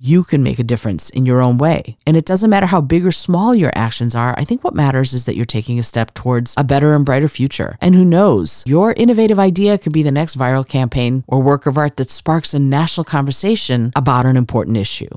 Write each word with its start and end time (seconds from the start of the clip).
you 0.00 0.24
can 0.24 0.42
make 0.42 0.58
a 0.58 0.64
difference 0.64 1.10
in 1.10 1.26
your 1.26 1.40
own 1.40 1.58
way. 1.58 1.96
And 2.06 2.16
it 2.16 2.24
doesn't 2.24 2.50
matter 2.50 2.66
how 2.66 2.80
big 2.80 3.04
or 3.04 3.12
small 3.12 3.54
your 3.54 3.72
actions 3.74 4.14
are. 4.14 4.34
I 4.38 4.44
think 4.44 4.64
what 4.64 4.74
matters 4.74 5.12
is 5.12 5.24
that 5.24 5.36
you're 5.36 5.44
taking 5.44 5.78
a 5.78 5.82
step 5.82 6.14
towards 6.14 6.54
a 6.56 6.64
better 6.64 6.94
and 6.94 7.04
brighter 7.04 7.28
future. 7.28 7.76
And 7.80 7.94
who 7.94 8.04
knows, 8.04 8.62
your 8.66 8.92
innovative 8.92 9.38
idea 9.38 9.78
could 9.78 9.92
be 9.92 10.02
the 10.02 10.12
next 10.12 10.38
viral 10.38 10.66
campaign 10.66 11.24
or 11.26 11.40
work 11.42 11.66
of 11.66 11.76
art 11.76 11.96
that 11.96 12.10
sparks 12.10 12.54
a 12.54 12.58
national 12.58 13.04
conversation 13.04 13.92
about 13.94 14.26
an 14.26 14.36
important 14.36 14.76
issue. 14.76 15.08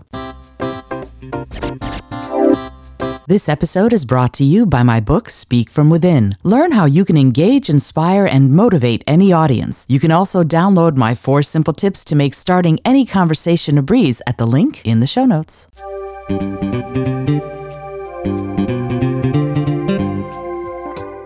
This 3.31 3.47
episode 3.47 3.93
is 3.93 4.03
brought 4.03 4.33
to 4.33 4.43
you 4.43 4.65
by 4.65 4.83
my 4.83 4.99
book, 4.99 5.29
Speak 5.29 5.69
From 5.69 5.89
Within. 5.89 6.35
Learn 6.43 6.73
how 6.73 6.83
you 6.83 7.05
can 7.05 7.17
engage, 7.17 7.69
inspire, 7.69 8.25
and 8.25 8.53
motivate 8.53 9.05
any 9.07 9.31
audience. 9.31 9.85
You 9.87 10.01
can 10.01 10.11
also 10.11 10.43
download 10.43 10.97
my 10.97 11.15
four 11.15 11.41
simple 11.41 11.73
tips 11.73 12.03
to 12.07 12.15
make 12.17 12.33
starting 12.33 12.77
any 12.83 13.05
conversation 13.05 13.77
a 13.77 13.81
breeze 13.81 14.21
at 14.27 14.37
the 14.37 14.45
link 14.45 14.85
in 14.85 14.99
the 14.99 15.07
show 15.07 15.23
notes. 15.23 15.69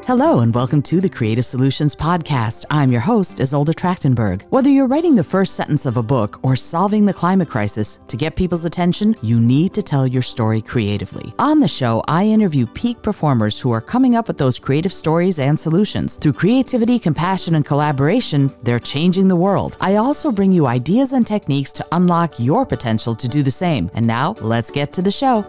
Hello, 0.08 0.42
and 0.42 0.54
welcome 0.54 0.84
to 0.84 1.02
the 1.02 1.10
Creative 1.10 1.44
Solutions 1.44 1.96
Podcast. 1.96 2.64
I'm 2.70 2.92
your 2.92 3.02
host, 3.02 3.40
Izolda 3.40 3.74
Trachtenberg. 3.74 4.44
Whether 4.52 4.70
you're 4.70 4.86
writing 4.86 5.16
the 5.16 5.24
first 5.24 5.56
sentence 5.56 5.88
of 5.88 5.98
a 5.98 6.04
book 6.04 6.40
or 6.44 6.56
solving 6.56 7.08
the 7.08 7.14
climate 7.14 7.50
crisis, 7.50 8.00
to 8.06 8.16
get 8.16 8.36
people's 8.36 8.66
attention, 8.66 9.16
you 9.24 9.40
need 9.40 9.74
to 9.74 9.82
tell 9.82 10.06
your 10.06 10.22
story 10.22 10.62
creatively. 10.62 11.34
On 11.40 11.60
the 11.60 11.68
show, 11.68 12.04
I 12.08 12.24
interview 12.24 12.68
peak 12.68 13.02
performers 13.02 13.60
who 13.60 13.72
are 13.72 13.82
coming 13.82 14.16
up 14.16 14.28
with 14.28 14.38
those 14.38 14.60
creative 14.60 14.94
stories 14.94 15.40
and 15.40 15.60
solutions. 15.60 16.18
Through 16.18 16.34
creativity, 16.34 17.00
compassion, 17.00 17.56
and 17.56 17.66
collaboration, 17.66 18.52
they're 18.62 18.78
changing 18.78 19.28
the 19.28 19.36
world. 19.36 19.76
I 19.82 19.96
also 19.96 20.32
bring 20.32 20.52
you 20.52 20.68
ideas 20.68 21.14
and 21.14 21.26
techniques 21.26 21.74
to 21.74 21.86
unlock 21.94 22.40
your 22.40 22.64
potential 22.64 23.16
to 23.16 23.28
do 23.28 23.42
the 23.42 23.50
same. 23.50 23.90
And 23.96 24.06
now, 24.06 24.36
let's 24.40 24.70
get 24.70 24.94
to 24.94 25.02
the 25.02 25.10
show. 25.10 25.42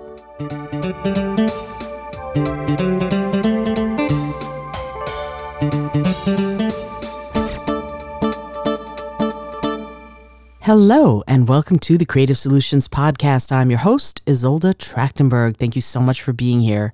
Hello, 10.67 11.23
and 11.29 11.49
welcome 11.49 11.79
to 11.79 11.97
the 11.97 12.05
Creative 12.05 12.37
Solutions 12.37 12.89
Podcast. 12.89 13.53
I'm 13.53 13.71
your 13.71 13.79
host, 13.79 14.21
Izolda 14.27 14.75
Trachtenberg. 14.75 15.59
Thank 15.59 15.77
you 15.77 15.81
so 15.81 16.01
much 16.01 16.21
for 16.21 16.33
being 16.33 16.61
here. 16.61 16.93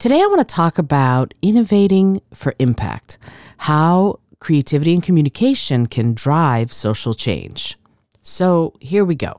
Today, 0.00 0.20
I 0.20 0.26
want 0.26 0.40
to 0.40 0.54
talk 0.54 0.76
about 0.76 1.32
innovating 1.40 2.20
for 2.34 2.54
impact, 2.58 3.16
how 3.58 4.18
creativity 4.40 4.92
and 4.92 5.04
communication 5.04 5.86
can 5.86 6.14
drive 6.14 6.72
social 6.72 7.14
change. 7.14 7.78
So, 8.22 8.74
here 8.80 9.04
we 9.04 9.14
go. 9.14 9.36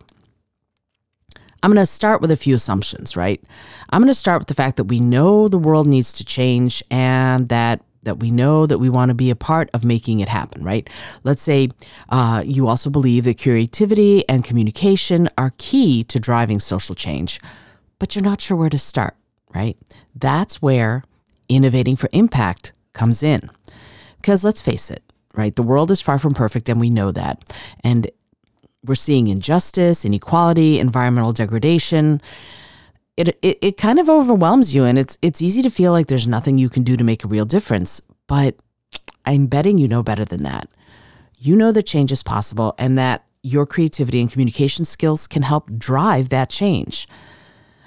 I'm 1.62 1.70
going 1.70 1.76
to 1.76 1.86
start 1.86 2.22
with 2.22 2.32
a 2.32 2.38
few 2.38 2.56
assumptions, 2.56 3.18
right? 3.18 3.44
I'm 3.90 4.00
going 4.00 4.08
to 4.08 4.16
start 4.16 4.40
with 4.40 4.48
the 4.48 4.54
fact 4.54 4.78
that 4.78 4.86
we 4.86 5.02
know 5.02 5.50
the 5.50 5.58
world 5.58 5.88
needs 5.88 6.14
to 6.14 6.24
change 6.24 6.82
and 6.90 7.50
that 7.50 7.82
that 8.08 8.20
we 8.20 8.32
know 8.32 8.66
that 8.66 8.80
we 8.80 8.90
want 8.90 9.10
to 9.10 9.16
be 9.16 9.30
a 9.30 9.36
part 9.36 9.70
of 9.74 9.84
making 9.84 10.22
it 10.22 10.30
happen, 10.30 10.64
right? 10.64 10.90
Let's 11.24 11.44
say 11.44 11.70
uh, 12.10 12.42
you 12.46 12.68
also 12.68 12.90
believe 12.90 13.26
that 13.26 13.42
creativity 13.42 14.28
and 14.28 14.44
communication 14.44 15.30
are 15.38 15.54
key 15.58 16.04
to 16.06 16.20
driving 16.20 16.60
social 16.60 16.96
change, 16.96 17.40
but 18.00 18.16
you're 18.16 18.24
not 18.24 18.42
sure 18.42 18.58
where 18.58 18.70
to 18.70 18.78
start, 18.78 19.16
right? 19.54 19.78
That's 20.16 20.62
where 20.62 21.04
innovating 21.50 21.96
for 21.96 22.10
impact 22.14 22.72
comes 22.94 23.22
in. 23.22 23.50
Because 24.18 24.44
let's 24.44 24.62
face 24.62 24.90
it, 24.90 25.04
right? 25.36 25.56
The 25.56 25.64
world 25.64 25.92
is 25.92 26.02
far 26.02 26.18
from 26.18 26.34
perfect, 26.34 26.70
and 26.70 26.80
we 26.80 26.90
know 26.90 27.12
that. 27.12 27.54
And 27.84 28.10
we're 28.84 28.96
seeing 28.96 29.28
injustice, 29.28 30.06
inequality, 30.06 30.80
environmental 30.80 31.34
degradation 31.34 32.22
it, 33.18 33.30
it 33.42 33.58
it 33.62 33.78
kind 33.78 34.00
of 34.00 34.10
overwhelms 34.10 34.74
you 34.74 34.86
and 34.86 34.98
it's 34.98 35.18
it's 35.22 35.42
easy 35.42 35.62
to 35.64 35.70
feel 35.70 35.92
like 35.92 36.08
there's 36.08 36.28
nothing 36.28 36.58
you 36.58 36.70
can 36.70 36.84
do 36.84 36.96
to 36.96 37.04
make 37.04 37.24
a 37.24 37.28
real 37.28 37.46
difference 37.46 38.02
but 38.28 38.56
i'm 39.26 39.48
betting 39.48 39.78
you 39.78 39.88
know 39.88 40.04
better 40.04 40.24
than 40.26 40.44
that. 40.44 40.70
You 41.40 41.56
know 41.56 41.72
that 41.72 41.84
change 41.84 42.12
is 42.12 42.24
possible 42.24 42.74
and 42.80 42.98
that 42.98 43.26
your 43.44 43.66
creativity 43.66 44.20
and 44.20 44.32
communication 44.32 44.86
skills 44.86 45.28
can 45.28 45.44
help 45.44 45.70
drive 45.78 46.30
that 46.30 46.50
change. 46.50 47.08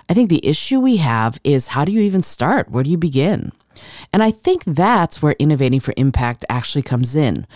I 0.08 0.14
think 0.14 0.30
the 0.30 0.46
issue 0.46 0.80
we 0.80 0.98
have 0.98 1.40
is 1.42 1.68
how 1.68 1.84
do 1.84 1.92
you 1.92 2.00
even 2.00 2.22
start? 2.22 2.70
Where 2.70 2.84
do 2.84 2.90
you 2.90 2.96
begin? 2.96 3.52
And 4.12 4.22
i 4.22 4.30
think 4.30 4.64
that's 4.64 5.22
where 5.22 5.36
innovating 5.38 5.80
for 5.80 5.94
impact 5.96 6.44
actually 6.48 6.82
comes 6.82 7.16
in. 7.16 7.46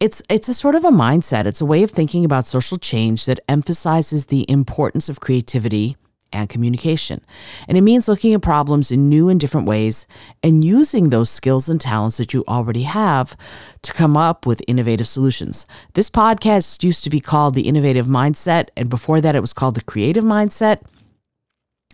It's 0.00 0.22
it's 0.28 0.48
a 0.48 0.54
sort 0.54 0.74
of 0.74 0.84
a 0.84 0.90
mindset. 0.90 1.46
It's 1.46 1.60
a 1.60 1.66
way 1.66 1.82
of 1.82 1.90
thinking 1.90 2.24
about 2.24 2.46
social 2.46 2.76
change 2.78 3.26
that 3.26 3.40
emphasizes 3.48 4.26
the 4.26 4.44
importance 4.48 5.08
of 5.08 5.20
creativity 5.20 5.96
and 6.32 6.48
communication. 6.48 7.20
And 7.68 7.76
it 7.76 7.82
means 7.82 8.08
looking 8.08 8.34
at 8.34 8.42
problems 8.42 8.90
in 8.90 9.08
new 9.08 9.28
and 9.28 9.38
different 9.38 9.66
ways 9.66 10.06
and 10.42 10.64
using 10.64 11.08
those 11.08 11.30
skills 11.30 11.68
and 11.68 11.80
talents 11.80 12.16
that 12.16 12.34
you 12.34 12.44
already 12.48 12.82
have 12.82 13.36
to 13.82 13.92
come 13.92 14.16
up 14.16 14.46
with 14.46 14.62
innovative 14.66 15.06
solutions. 15.06 15.66
This 15.94 16.10
podcast 16.10 16.82
used 16.82 17.04
to 17.04 17.10
be 17.10 17.20
called 17.20 17.54
The 17.54 17.68
Innovative 17.68 18.06
Mindset, 18.06 18.68
and 18.76 18.88
before 18.88 19.20
that, 19.20 19.36
it 19.36 19.40
was 19.40 19.52
called 19.52 19.74
The 19.74 19.82
Creative 19.82 20.24
Mindset. 20.24 20.82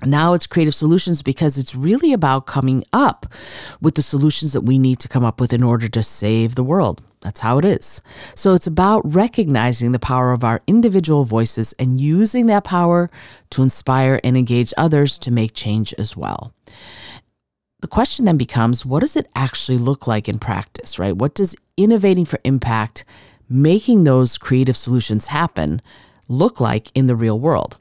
Now 0.04 0.32
it's 0.34 0.46
creative 0.46 0.76
solutions 0.76 1.22
because 1.22 1.58
it's 1.58 1.74
really 1.74 2.12
about 2.12 2.46
coming 2.46 2.84
up 2.92 3.26
with 3.80 3.96
the 3.96 4.02
solutions 4.02 4.52
that 4.52 4.60
we 4.60 4.78
need 4.78 5.00
to 5.00 5.08
come 5.08 5.24
up 5.24 5.40
with 5.40 5.52
in 5.52 5.64
order 5.64 5.88
to 5.88 6.02
save 6.04 6.54
the 6.54 6.62
world. 6.62 7.02
That's 7.20 7.40
how 7.40 7.58
it 7.58 7.64
is. 7.64 8.00
So 8.34 8.54
it's 8.54 8.66
about 8.66 9.02
recognizing 9.12 9.92
the 9.92 9.98
power 9.98 10.32
of 10.32 10.44
our 10.44 10.62
individual 10.66 11.24
voices 11.24 11.72
and 11.78 12.00
using 12.00 12.46
that 12.46 12.64
power 12.64 13.10
to 13.50 13.62
inspire 13.62 14.20
and 14.22 14.36
engage 14.36 14.72
others 14.76 15.18
to 15.18 15.30
make 15.30 15.52
change 15.54 15.92
as 15.94 16.16
well. 16.16 16.54
The 17.80 17.88
question 17.88 18.24
then 18.24 18.36
becomes 18.36 18.84
what 18.84 19.00
does 19.00 19.16
it 19.16 19.28
actually 19.36 19.78
look 19.78 20.06
like 20.06 20.28
in 20.28 20.38
practice, 20.38 20.98
right? 20.98 21.16
What 21.16 21.34
does 21.34 21.54
innovating 21.76 22.24
for 22.24 22.40
impact, 22.44 23.04
making 23.48 24.04
those 24.04 24.38
creative 24.38 24.76
solutions 24.76 25.28
happen, 25.28 25.80
look 26.28 26.60
like 26.60 26.90
in 26.94 27.06
the 27.06 27.16
real 27.16 27.38
world? 27.38 27.80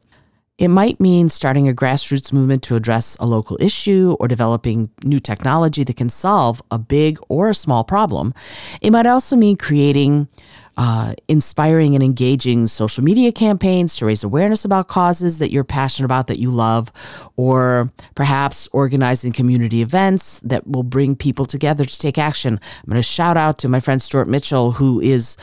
It 0.57 0.69
might 0.69 0.99
mean 0.99 1.29
starting 1.29 1.69
a 1.69 1.73
grassroots 1.73 2.33
movement 2.33 2.63
to 2.63 2.75
address 2.75 3.15
a 3.19 3.27
local 3.27 3.57
issue 3.59 4.17
or 4.19 4.27
developing 4.27 4.89
new 5.03 5.19
technology 5.19 5.83
that 5.83 5.95
can 5.95 6.09
solve 6.09 6.63
a 6.71 6.79
big 6.79 7.19
or 7.29 7.49
a 7.49 7.53
small 7.53 7.83
problem. 7.83 8.33
It 8.81 8.89
might 8.89 9.05
also 9.05 9.35
mean 9.35 9.57
creating 9.57 10.27
uh, 10.75 11.13
inspiring 11.27 11.93
and 11.93 12.03
engaging 12.03 12.65
social 12.67 13.03
media 13.03 13.31
campaigns 13.31 13.95
to 13.97 14.05
raise 14.05 14.23
awareness 14.23 14.65
about 14.65 14.87
causes 14.87 15.39
that 15.39 15.51
you're 15.51 15.63
passionate 15.63 16.05
about, 16.05 16.27
that 16.27 16.39
you 16.39 16.49
love, 16.49 16.91
or 17.35 17.91
perhaps 18.15 18.67
organizing 18.71 19.31
community 19.31 19.81
events 19.81 20.39
that 20.41 20.67
will 20.67 20.83
bring 20.83 21.15
people 21.15 21.45
together 21.45 21.83
to 21.83 21.99
take 21.99 22.17
action. 22.17 22.53
I'm 22.53 22.89
going 22.89 22.97
to 22.97 23.03
shout 23.03 23.37
out 23.37 23.59
to 23.59 23.69
my 23.69 23.79
friend 23.79 24.01
Stuart 24.01 24.27
Mitchell, 24.27 24.71
who 24.71 24.99
is 25.01 25.35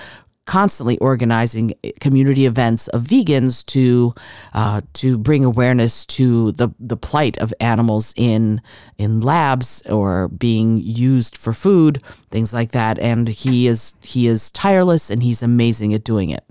constantly 0.47 0.99
organizing 0.99 1.75
community 2.01 2.47
events 2.47 2.89
of 2.89 3.03
vegans 3.03 3.65
to 3.67 4.15
uh, 4.53 4.81
to 4.93 5.17
bring 5.17 5.45
awareness 5.45 6.05
to 6.05 6.53
the 6.53 6.69
the 6.79 6.97
plight 6.97 7.39
of 7.39 7.53
animals 7.61 8.13
in 8.17 8.61
in 8.99 9.21
labs 9.21 9.83
or 9.89 10.29
being 10.29 10.79
used 10.79 11.37
for 11.37 11.53
food, 11.53 12.03
things 12.31 12.53
like 12.53 12.73
that. 12.73 12.99
And 12.99 13.29
he 13.29 13.67
is 13.67 13.95
he 14.03 14.27
is 14.27 14.51
tireless 14.51 15.11
and 15.11 15.23
he's 15.23 15.43
amazing 15.43 15.95
at 15.95 16.05
doing 16.05 16.31
it. 16.31 16.45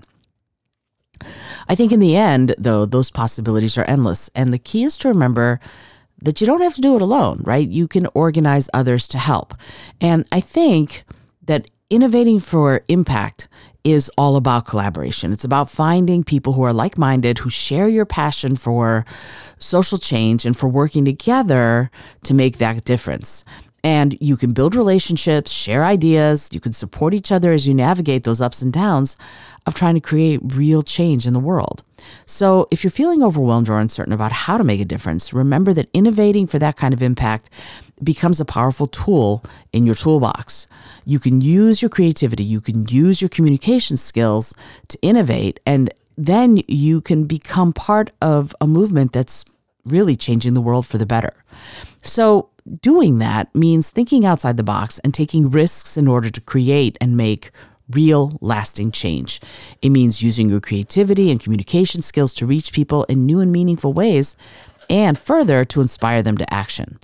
I 1.68 1.74
think 1.74 1.92
in 1.92 2.00
the 2.00 2.16
end, 2.16 2.54
though, 2.58 2.84
those 2.84 3.10
possibilities 3.10 3.78
are 3.78 3.84
endless, 3.84 4.28
and 4.34 4.52
the 4.52 4.58
key 4.58 4.84
is 4.84 4.98
to 4.98 5.08
remember 5.08 5.60
that 6.20 6.40
you 6.40 6.46
don't 6.46 6.62
have 6.62 6.74
to 6.74 6.80
do 6.80 6.96
it 6.96 7.02
alone, 7.02 7.42
right? 7.44 7.68
You 7.68 7.86
can 7.88 8.06
organize 8.14 8.68
others 8.74 9.08
to 9.08 9.18
help, 9.18 9.54
and 10.00 10.26
I 10.32 10.40
think 10.40 11.04
that 11.42 11.70
innovating 11.90 12.40
for 12.40 12.82
impact 12.88 13.48
is 13.84 14.10
all 14.16 14.36
about 14.36 14.66
collaboration. 14.66 15.32
It's 15.32 15.44
about 15.44 15.70
finding 15.70 16.24
people 16.24 16.54
who 16.54 16.62
are 16.62 16.72
like 16.72 16.96
minded, 16.96 17.38
who 17.38 17.50
share 17.50 17.86
your 17.86 18.06
passion 18.06 18.56
for 18.56 19.04
social 19.58 19.98
change 19.98 20.46
and 20.46 20.56
for 20.56 20.68
working 20.68 21.04
together 21.04 21.90
to 22.22 22.34
make 22.34 22.56
that 22.58 22.84
difference. 22.84 23.44
And 23.84 24.16
you 24.18 24.38
can 24.38 24.52
build 24.52 24.74
relationships, 24.74 25.52
share 25.52 25.84
ideas, 25.84 26.48
you 26.50 26.58
can 26.58 26.72
support 26.72 27.12
each 27.12 27.30
other 27.30 27.52
as 27.52 27.68
you 27.68 27.74
navigate 27.74 28.22
those 28.22 28.40
ups 28.40 28.62
and 28.62 28.72
downs 28.72 29.18
of 29.66 29.74
trying 29.74 29.94
to 29.94 30.00
create 30.00 30.40
real 30.42 30.82
change 30.82 31.26
in 31.26 31.34
the 31.34 31.38
world. 31.38 31.82
So, 32.24 32.66
if 32.70 32.82
you're 32.82 32.90
feeling 32.90 33.22
overwhelmed 33.22 33.68
or 33.68 33.78
uncertain 33.78 34.14
about 34.14 34.32
how 34.32 34.56
to 34.56 34.64
make 34.64 34.80
a 34.80 34.86
difference, 34.86 35.34
remember 35.34 35.74
that 35.74 35.90
innovating 35.92 36.46
for 36.46 36.58
that 36.58 36.76
kind 36.76 36.94
of 36.94 37.02
impact 37.02 37.50
becomes 38.02 38.40
a 38.40 38.44
powerful 38.44 38.86
tool 38.86 39.44
in 39.72 39.84
your 39.84 39.94
toolbox. 39.94 40.66
You 41.04 41.18
can 41.18 41.42
use 41.42 41.82
your 41.82 41.90
creativity, 41.90 42.44
you 42.44 42.62
can 42.62 42.86
use 42.88 43.20
your 43.20 43.28
communication 43.28 43.98
skills 43.98 44.54
to 44.88 44.98
innovate, 45.02 45.60
and 45.66 45.92
then 46.16 46.58
you 46.68 47.02
can 47.02 47.24
become 47.24 47.72
part 47.72 48.10
of 48.22 48.54
a 48.60 48.66
movement 48.66 49.12
that's 49.12 49.44
really 49.84 50.16
changing 50.16 50.54
the 50.54 50.62
world 50.62 50.86
for 50.86 50.96
the 50.96 51.06
better. 51.06 51.34
So, 52.02 52.48
doing 52.80 53.18
that 53.18 53.54
means 53.54 53.90
thinking 53.90 54.24
outside 54.24 54.56
the 54.56 54.62
box 54.62 54.98
and 55.00 55.12
taking 55.12 55.50
risks 55.50 55.96
in 55.96 56.08
order 56.08 56.30
to 56.30 56.40
create 56.40 56.96
and 57.00 57.16
make 57.16 57.50
real, 57.90 58.38
lasting 58.40 58.90
change. 58.90 59.40
It 59.82 59.90
means 59.90 60.22
using 60.22 60.48
your 60.48 60.60
creativity 60.60 61.30
and 61.30 61.40
communication 61.40 62.02
skills 62.02 62.32
to 62.34 62.46
reach 62.46 62.72
people 62.72 63.04
in 63.04 63.26
new 63.26 63.40
and 63.40 63.52
meaningful 63.52 63.92
ways, 63.92 64.36
and 64.88 65.18
further, 65.18 65.64
to 65.66 65.80
inspire 65.80 66.22
them 66.22 66.36
to 66.38 66.52
action. 66.52 66.98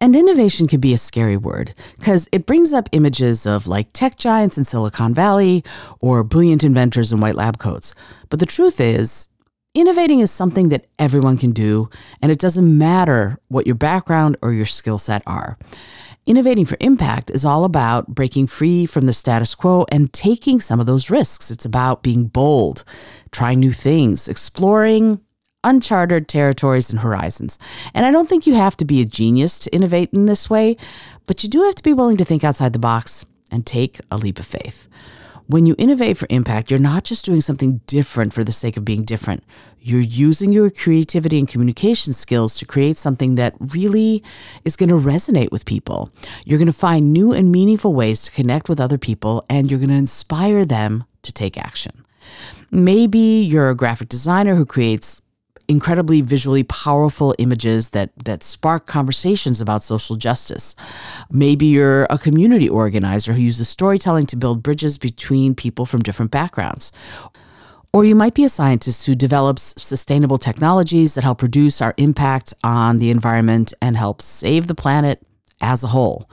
And 0.00 0.14
innovation 0.14 0.68
can 0.68 0.80
be 0.80 0.92
a 0.92 0.98
scary 0.98 1.36
word 1.36 1.74
because 1.98 2.28
it 2.30 2.46
brings 2.46 2.72
up 2.72 2.88
images 2.92 3.46
of 3.46 3.66
like 3.66 3.92
tech 3.92 4.16
giants 4.16 4.56
in 4.56 4.64
Silicon 4.64 5.12
Valley 5.12 5.64
or 6.00 6.22
brilliant 6.22 6.62
inventors 6.62 7.12
in 7.12 7.20
white 7.20 7.34
lab 7.34 7.58
coats. 7.58 7.94
But 8.30 8.38
the 8.38 8.46
truth 8.46 8.80
is, 8.80 9.28
innovating 9.74 10.20
is 10.20 10.30
something 10.30 10.68
that 10.68 10.86
everyone 10.98 11.36
can 11.36 11.52
do, 11.52 11.88
and 12.20 12.32
it 12.32 12.38
doesn't 12.38 12.78
matter 12.78 13.38
what 13.48 13.66
your 13.66 13.74
background 13.74 14.36
or 14.42 14.52
your 14.52 14.66
skill 14.66 14.98
set 14.98 15.22
are. 15.26 15.58
Innovating 16.26 16.66
for 16.66 16.76
impact 16.80 17.30
is 17.30 17.44
all 17.44 17.64
about 17.64 18.08
breaking 18.08 18.48
free 18.48 18.84
from 18.84 19.06
the 19.06 19.12
status 19.12 19.54
quo 19.54 19.86
and 19.90 20.12
taking 20.12 20.60
some 20.60 20.78
of 20.78 20.86
those 20.86 21.08
risks. 21.08 21.50
It's 21.50 21.64
about 21.64 22.02
being 22.02 22.26
bold, 22.26 22.84
trying 23.30 23.60
new 23.60 23.72
things, 23.72 24.28
exploring 24.28 25.20
uncharted 25.64 26.28
territories 26.28 26.90
and 26.90 27.00
horizons. 27.00 27.58
And 27.94 28.04
I 28.04 28.10
don't 28.10 28.28
think 28.28 28.46
you 28.46 28.54
have 28.54 28.76
to 28.76 28.84
be 28.84 29.00
a 29.00 29.04
genius 29.04 29.58
to 29.60 29.74
innovate 29.74 30.10
in 30.12 30.26
this 30.26 30.50
way, 30.50 30.76
but 31.26 31.42
you 31.42 31.48
do 31.48 31.62
have 31.62 31.74
to 31.76 31.82
be 31.82 31.94
willing 31.94 32.16
to 32.18 32.24
think 32.24 32.44
outside 32.44 32.72
the 32.72 32.78
box 32.78 33.24
and 33.50 33.66
take 33.66 33.98
a 34.10 34.18
leap 34.18 34.38
of 34.38 34.46
faith. 34.46 34.88
When 35.50 35.64
you 35.64 35.74
innovate 35.78 36.18
for 36.18 36.26
impact, 36.28 36.70
you're 36.70 36.78
not 36.78 37.04
just 37.04 37.24
doing 37.24 37.40
something 37.40 37.80
different 37.86 38.34
for 38.34 38.44
the 38.44 38.52
sake 38.52 38.76
of 38.76 38.84
being 38.84 39.02
different. 39.02 39.42
You're 39.80 40.02
using 40.02 40.52
your 40.52 40.68
creativity 40.68 41.38
and 41.38 41.48
communication 41.48 42.12
skills 42.12 42.58
to 42.58 42.66
create 42.66 42.98
something 42.98 43.36
that 43.36 43.54
really 43.58 44.22
is 44.66 44.76
going 44.76 44.90
to 44.90 44.94
resonate 44.94 45.50
with 45.50 45.64
people. 45.64 46.10
You're 46.44 46.58
going 46.58 46.66
to 46.66 46.72
find 46.74 47.14
new 47.14 47.32
and 47.32 47.50
meaningful 47.50 47.94
ways 47.94 48.24
to 48.24 48.30
connect 48.30 48.68
with 48.68 48.78
other 48.78 48.98
people, 48.98 49.42
and 49.48 49.70
you're 49.70 49.80
going 49.80 49.88
to 49.88 49.94
inspire 49.94 50.66
them 50.66 51.04
to 51.22 51.32
take 51.32 51.56
action. 51.56 52.04
Maybe 52.70 53.18
you're 53.18 53.70
a 53.70 53.74
graphic 53.74 54.10
designer 54.10 54.54
who 54.54 54.66
creates 54.66 55.22
incredibly 55.68 56.22
visually 56.22 56.62
powerful 56.62 57.34
images 57.38 57.90
that 57.90 58.10
that 58.24 58.42
spark 58.42 58.86
conversations 58.86 59.60
about 59.60 59.82
social 59.82 60.16
justice. 60.16 60.74
Maybe 61.30 61.66
you're 61.66 62.04
a 62.04 62.18
community 62.18 62.68
organizer 62.68 63.34
who 63.34 63.42
uses 63.42 63.68
storytelling 63.68 64.26
to 64.26 64.36
build 64.36 64.62
bridges 64.62 64.96
between 64.96 65.54
people 65.54 65.84
from 65.84 66.02
different 66.02 66.30
backgrounds. 66.30 66.90
Or 67.92 68.04
you 68.04 68.14
might 68.14 68.34
be 68.34 68.44
a 68.44 68.48
scientist 68.48 69.06
who 69.06 69.14
develops 69.14 69.74
sustainable 69.82 70.38
technologies 70.38 71.14
that 71.14 71.24
help 71.24 71.42
reduce 71.42 71.80
our 71.80 71.94
impact 71.96 72.52
on 72.62 72.98
the 72.98 73.10
environment 73.10 73.72
and 73.80 73.96
help 73.96 74.20
save 74.20 74.66
the 74.66 74.74
planet 74.74 75.22
as 75.60 75.82
a 75.84 75.88
whole. 75.88 76.28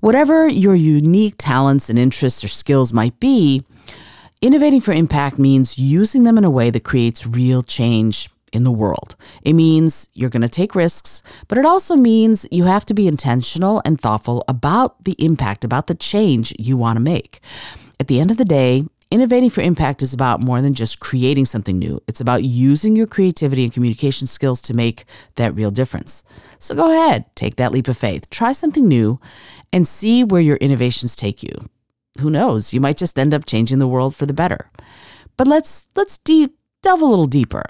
Whatever 0.00 0.48
your 0.48 0.74
unique 0.74 1.34
talents 1.38 1.90
and 1.90 1.98
interests 1.98 2.42
or 2.42 2.48
skills 2.48 2.92
might 2.92 3.20
be, 3.20 3.62
innovating 4.40 4.80
for 4.80 4.92
impact 4.92 5.38
means 5.38 5.78
using 5.78 6.24
them 6.24 6.38
in 6.38 6.44
a 6.44 6.50
way 6.50 6.70
that 6.70 6.84
creates 6.84 7.26
real 7.26 7.62
change 7.62 8.28
in 8.52 8.64
the 8.64 8.72
world. 8.72 9.16
It 9.42 9.54
means 9.54 10.08
you're 10.14 10.30
going 10.30 10.42
to 10.42 10.48
take 10.48 10.74
risks, 10.74 11.22
but 11.48 11.58
it 11.58 11.64
also 11.64 11.96
means 11.96 12.46
you 12.50 12.64
have 12.64 12.84
to 12.86 12.94
be 12.94 13.08
intentional 13.08 13.82
and 13.84 14.00
thoughtful 14.00 14.44
about 14.48 15.04
the 15.04 15.16
impact, 15.18 15.64
about 15.64 15.86
the 15.86 15.94
change 15.94 16.54
you 16.58 16.76
want 16.76 16.96
to 16.96 17.00
make. 17.00 17.40
At 17.98 18.08
the 18.08 18.20
end 18.20 18.30
of 18.30 18.36
the 18.36 18.44
day, 18.44 18.84
innovating 19.10 19.50
for 19.50 19.60
impact 19.60 20.02
is 20.02 20.14
about 20.14 20.40
more 20.40 20.62
than 20.62 20.72
just 20.72 21.00
creating 21.00 21.44
something 21.44 21.78
new. 21.78 22.00
It's 22.06 22.20
about 22.20 22.44
using 22.44 22.94
your 22.96 23.06
creativity 23.06 23.64
and 23.64 23.72
communication 23.72 24.26
skills 24.26 24.62
to 24.62 24.74
make 24.74 25.04
that 25.36 25.54
real 25.54 25.70
difference. 25.70 26.22
So 26.58 26.74
go 26.74 26.90
ahead, 26.90 27.24
take 27.34 27.56
that 27.56 27.72
leap 27.72 27.88
of 27.88 27.98
faith, 27.98 28.30
try 28.30 28.52
something 28.52 28.86
new, 28.86 29.20
and 29.72 29.86
see 29.86 30.22
where 30.24 30.40
your 30.40 30.56
innovations 30.56 31.16
take 31.16 31.42
you. 31.42 31.52
Who 32.20 32.30
knows? 32.30 32.72
You 32.72 32.80
might 32.80 32.96
just 32.96 33.18
end 33.18 33.34
up 33.34 33.46
changing 33.46 33.78
the 33.78 33.88
world 33.88 34.14
for 34.14 34.26
the 34.26 34.32
better. 34.32 34.70
But 35.36 35.46
let's 35.46 35.88
let's 35.96 36.18
deep, 36.18 36.56
delve 36.82 37.02
a 37.02 37.06
little 37.06 37.26
deeper. 37.26 37.64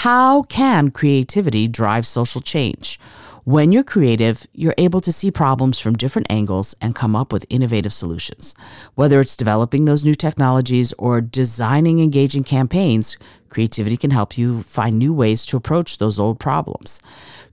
How 0.00 0.42
can 0.42 0.90
creativity 0.90 1.68
drive 1.68 2.06
social 2.06 2.42
change? 2.42 3.00
When 3.44 3.72
you're 3.72 3.82
creative, 3.82 4.46
you're 4.52 4.74
able 4.76 5.00
to 5.00 5.10
see 5.10 5.30
problems 5.30 5.78
from 5.78 5.94
different 5.94 6.30
angles 6.30 6.74
and 6.82 6.94
come 6.94 7.16
up 7.16 7.32
with 7.32 7.46
innovative 7.48 7.94
solutions. 7.94 8.54
Whether 8.94 9.22
it's 9.22 9.38
developing 9.38 9.86
those 9.86 10.04
new 10.04 10.14
technologies 10.14 10.92
or 10.98 11.22
designing 11.22 12.00
engaging 12.00 12.44
campaigns, 12.44 13.16
creativity 13.56 13.96
can 13.96 14.10
help 14.10 14.36
you 14.36 14.62
find 14.64 14.98
new 14.98 15.14
ways 15.14 15.46
to 15.46 15.56
approach 15.56 15.96
those 15.96 16.18
old 16.18 16.38
problems. 16.38 17.00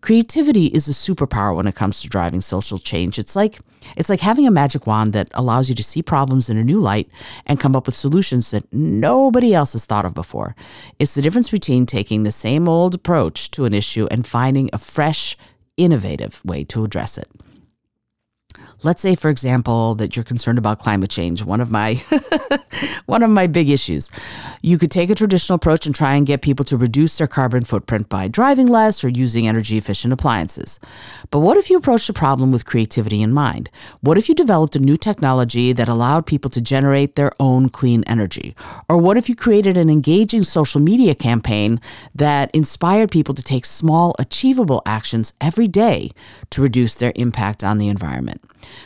Creativity 0.01 0.65
is 0.65 0.89
a 0.89 0.91
superpower 0.91 1.55
when 1.55 1.65
it 1.65 1.75
comes 1.75 2.01
to 2.01 2.09
driving 2.09 2.41
social 2.41 2.77
change. 2.77 3.17
It's 3.17 3.37
like 3.37 3.61
it's 3.95 4.09
like 4.09 4.19
having 4.19 4.45
a 4.45 4.51
magic 4.51 4.85
wand 4.85 5.13
that 5.13 5.29
allows 5.33 5.69
you 5.69 5.75
to 5.75 5.83
see 5.91 6.03
problems 6.03 6.49
in 6.49 6.57
a 6.57 6.63
new 6.71 6.77
light 6.77 7.07
and 7.45 7.57
come 7.57 7.73
up 7.73 7.85
with 7.85 7.95
solutions 7.95 8.51
that 8.51 8.65
nobody 8.73 9.53
else 9.53 9.71
has 9.71 9.85
thought 9.85 10.03
of 10.03 10.13
before. 10.13 10.57
It's 10.99 11.15
the 11.15 11.21
difference 11.21 11.49
between 11.49 11.85
taking 11.85 12.23
the 12.23 12.31
same 12.33 12.67
old 12.67 12.93
approach 12.95 13.49
to 13.51 13.63
an 13.63 13.73
issue 13.73 14.05
and 14.11 14.27
finding 14.27 14.69
a 14.73 14.79
fresh, 14.79 15.37
innovative 15.77 16.41
way 16.43 16.65
to 16.65 16.83
address 16.83 17.17
it. 17.17 17.29
Let's 18.83 19.01
say, 19.01 19.15
for 19.15 19.29
example, 19.29 19.95
that 19.95 20.15
you're 20.15 20.25
concerned 20.25 20.57
about 20.57 20.79
climate 20.79 21.09
change, 21.09 21.43
one 21.43 21.61
of 21.61 21.71
my 21.71 21.95
one 23.05 23.23
of 23.23 23.29
my 23.29 23.47
big 23.47 23.69
issues. 23.69 24.11
You 24.61 24.77
could 24.77 24.91
take 24.91 25.09
a 25.09 25.15
traditional 25.15 25.55
approach 25.55 25.85
and 25.85 25.95
try 25.95 26.15
and 26.15 26.27
get 26.27 26.41
people 26.41 26.65
to 26.65 26.77
reduce 26.77 27.17
their 27.17 27.27
carbon 27.27 27.63
footprint 27.63 28.09
by 28.09 28.27
driving 28.27 28.67
less 28.67 29.03
or 29.03 29.09
using 29.09 29.47
energy 29.47 29.77
efficient 29.77 30.11
appliances. 30.11 30.79
But 31.31 31.39
what 31.39 31.57
if 31.57 31.69
you 31.69 31.77
approached 31.77 32.07
the 32.07 32.13
problem 32.13 32.51
with 32.51 32.65
creativity 32.65 33.21
in 33.21 33.31
mind? 33.31 33.69
What 34.01 34.17
if 34.17 34.27
you 34.27 34.35
developed 34.35 34.75
a 34.75 34.79
new 34.79 34.97
technology 34.97 35.71
that 35.73 35.87
allowed 35.87 36.25
people 36.25 36.51
to 36.51 36.61
generate 36.61 37.15
their 37.15 37.31
own 37.39 37.69
clean 37.69 38.03
energy? 38.05 38.55
Or 38.89 38.97
what 38.97 39.17
if 39.17 39.29
you 39.29 39.35
created 39.35 39.77
an 39.77 39.89
engaging 39.89 40.43
social 40.43 40.81
media 40.81 41.15
campaign 41.15 41.79
that 42.13 42.51
inspired 42.53 43.11
people 43.11 43.33
to 43.35 43.43
take 43.43 43.65
small, 43.65 44.15
achievable 44.19 44.81
actions 44.85 45.33
every 45.39 45.67
day 45.67 46.11
to 46.49 46.61
reduce 46.61 46.95
their 46.95 47.13
impact 47.15 47.63
on 47.63 47.77
the 47.77 47.87
environment? 47.87 48.41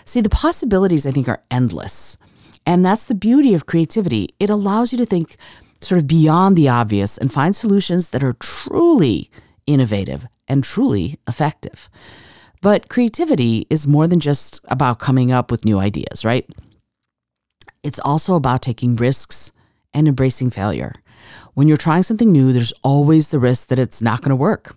See, 0.05 0.21
the 0.21 0.29
possibilities, 0.29 1.05
I 1.05 1.11
think, 1.11 1.27
are 1.27 1.43
endless. 1.51 2.17
And 2.65 2.85
that's 2.85 3.05
the 3.05 3.15
beauty 3.15 3.53
of 3.53 3.65
creativity. 3.65 4.29
It 4.39 4.49
allows 4.49 4.91
you 4.91 4.97
to 4.97 5.05
think 5.05 5.37
sort 5.81 5.99
of 5.99 6.07
beyond 6.07 6.55
the 6.55 6.69
obvious 6.69 7.17
and 7.17 7.31
find 7.31 7.55
solutions 7.55 8.09
that 8.09 8.23
are 8.23 8.33
truly 8.33 9.29
innovative 9.65 10.25
and 10.47 10.63
truly 10.63 11.19
effective. 11.27 11.89
But 12.61 12.89
creativity 12.89 13.67
is 13.69 13.87
more 13.87 14.07
than 14.07 14.19
just 14.19 14.59
about 14.67 14.99
coming 14.99 15.31
up 15.31 15.51
with 15.51 15.65
new 15.65 15.79
ideas, 15.79 16.25
right? 16.25 16.49
It's 17.83 17.99
also 17.99 18.35
about 18.35 18.61
taking 18.61 18.95
risks 18.95 19.51
and 19.93 20.07
embracing 20.07 20.49
failure. 20.49 20.93
When 21.53 21.67
you're 21.67 21.77
trying 21.77 22.03
something 22.03 22.31
new, 22.31 22.51
there's 22.51 22.73
always 22.83 23.29
the 23.29 23.39
risk 23.39 23.67
that 23.67 23.79
it's 23.79 24.01
not 24.01 24.21
going 24.21 24.31
to 24.31 24.35
work. 24.35 24.75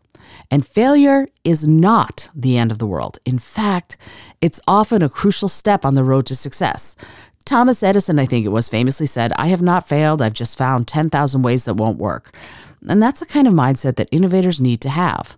And 0.50 0.66
failure 0.66 1.28
is 1.44 1.66
not 1.66 2.28
the 2.34 2.58
end 2.58 2.72
of 2.72 2.78
the 2.78 2.86
world. 2.86 3.18
In 3.24 3.38
fact, 3.38 3.96
it's 4.40 4.60
often 4.66 5.02
a 5.02 5.08
crucial 5.08 5.48
step 5.48 5.84
on 5.84 5.94
the 5.94 6.04
road 6.04 6.26
to 6.26 6.34
success. 6.34 6.96
Thomas 7.44 7.82
Edison, 7.82 8.18
I 8.18 8.26
think 8.26 8.46
it 8.46 8.50
was, 8.50 8.68
famously 8.68 9.06
said, 9.06 9.32
I 9.36 9.48
have 9.48 9.62
not 9.62 9.88
failed, 9.88 10.22
I've 10.22 10.34
just 10.34 10.58
found 10.58 10.86
10,000 10.86 11.42
ways 11.42 11.64
that 11.64 11.74
won't 11.74 11.98
work. 11.98 12.34
And 12.88 13.02
that's 13.02 13.20
the 13.20 13.26
kind 13.26 13.46
of 13.46 13.54
mindset 13.54 13.96
that 13.96 14.08
innovators 14.10 14.60
need 14.60 14.80
to 14.82 14.88
have. 14.88 15.36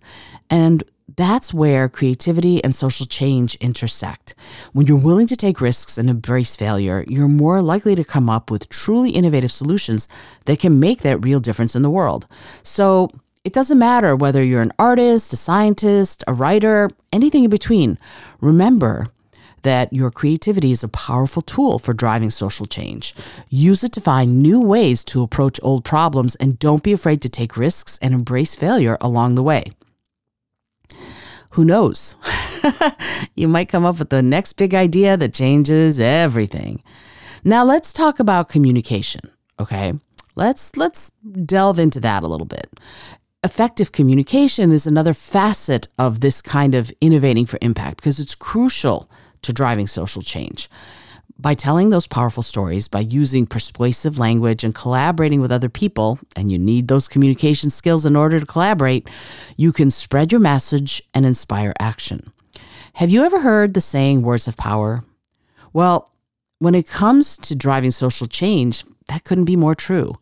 And 0.50 0.84
that's 1.16 1.52
where 1.52 1.88
creativity 1.88 2.62
and 2.62 2.74
social 2.74 3.06
change 3.06 3.54
intersect. 3.56 4.34
When 4.72 4.86
you're 4.86 5.02
willing 5.02 5.26
to 5.28 5.36
take 5.36 5.60
risks 5.60 5.98
and 5.98 6.08
embrace 6.08 6.56
failure, 6.56 7.04
you're 7.08 7.28
more 7.28 7.60
likely 7.60 7.94
to 7.94 8.04
come 8.04 8.30
up 8.30 8.50
with 8.50 8.68
truly 8.68 9.10
innovative 9.10 9.52
solutions 9.52 10.08
that 10.44 10.60
can 10.60 10.80
make 10.80 11.00
that 11.00 11.24
real 11.24 11.40
difference 11.40 11.74
in 11.74 11.82
the 11.82 11.90
world. 11.90 12.26
So, 12.62 13.10
it 13.44 13.52
doesn't 13.52 13.78
matter 13.78 14.14
whether 14.14 14.42
you're 14.42 14.62
an 14.62 14.72
artist, 14.78 15.32
a 15.32 15.36
scientist, 15.36 16.22
a 16.28 16.32
writer, 16.32 16.90
anything 17.12 17.44
in 17.44 17.50
between. 17.50 17.98
Remember 18.40 19.08
that 19.62 19.92
your 19.92 20.10
creativity 20.10 20.70
is 20.70 20.84
a 20.84 20.88
powerful 20.88 21.42
tool 21.42 21.78
for 21.78 21.92
driving 21.92 22.30
social 22.30 22.66
change. 22.66 23.14
Use 23.48 23.82
it 23.82 23.92
to 23.92 24.00
find 24.00 24.42
new 24.42 24.60
ways 24.60 25.04
to 25.04 25.22
approach 25.22 25.58
old 25.62 25.84
problems 25.84 26.34
and 26.36 26.58
don't 26.58 26.82
be 26.82 26.92
afraid 26.92 27.20
to 27.22 27.28
take 27.28 27.56
risks 27.56 27.98
and 28.00 28.14
embrace 28.14 28.54
failure 28.54 28.96
along 29.00 29.34
the 29.34 29.42
way. 29.42 29.72
Who 31.50 31.64
knows? 31.64 32.16
you 33.36 33.46
might 33.46 33.68
come 33.68 33.84
up 33.84 33.98
with 33.98 34.10
the 34.10 34.22
next 34.22 34.54
big 34.54 34.74
idea 34.74 35.16
that 35.16 35.34
changes 35.34 36.00
everything. 36.00 36.82
Now 37.44 37.64
let's 37.64 37.92
talk 37.92 38.20
about 38.20 38.48
communication, 38.48 39.30
okay? 39.60 39.92
Let's 40.34 40.74
let's 40.76 41.10
delve 41.44 41.78
into 41.78 42.00
that 42.00 42.22
a 42.22 42.26
little 42.26 42.46
bit 42.46 42.70
effective 43.44 43.90
communication 43.90 44.70
is 44.70 44.86
another 44.86 45.14
facet 45.14 45.88
of 45.98 46.20
this 46.20 46.40
kind 46.40 46.74
of 46.74 46.92
innovating 47.00 47.44
for 47.46 47.58
impact 47.60 47.96
because 47.96 48.20
it's 48.20 48.34
crucial 48.34 49.10
to 49.42 49.52
driving 49.52 49.86
social 49.86 50.22
change. 50.22 50.68
By 51.38 51.54
telling 51.54 51.90
those 51.90 52.06
powerful 52.06 52.44
stories, 52.44 52.86
by 52.86 53.00
using 53.00 53.46
persuasive 53.46 54.16
language 54.16 54.62
and 54.62 54.72
collaborating 54.72 55.40
with 55.40 55.50
other 55.50 55.68
people, 55.68 56.20
and 56.36 56.52
you 56.52 56.58
need 56.58 56.86
those 56.86 57.08
communication 57.08 57.68
skills 57.68 58.06
in 58.06 58.14
order 58.14 58.38
to 58.38 58.46
collaborate, 58.46 59.08
you 59.56 59.72
can 59.72 59.90
spread 59.90 60.30
your 60.30 60.40
message 60.40 61.02
and 61.12 61.26
inspire 61.26 61.72
action. 61.80 62.32
Have 62.94 63.10
you 63.10 63.24
ever 63.24 63.40
heard 63.40 63.74
the 63.74 63.80
saying, 63.80 64.22
words 64.22 64.46
have 64.46 64.56
power? 64.56 65.02
Well, 65.72 66.12
when 66.60 66.76
it 66.76 66.86
comes 66.86 67.36
to 67.38 67.56
driving 67.56 67.90
social 67.90 68.28
change, 68.28 68.84
that 69.08 69.24
couldn't 69.24 69.46
be 69.46 69.56
more 69.56 69.74
true. 69.74 70.12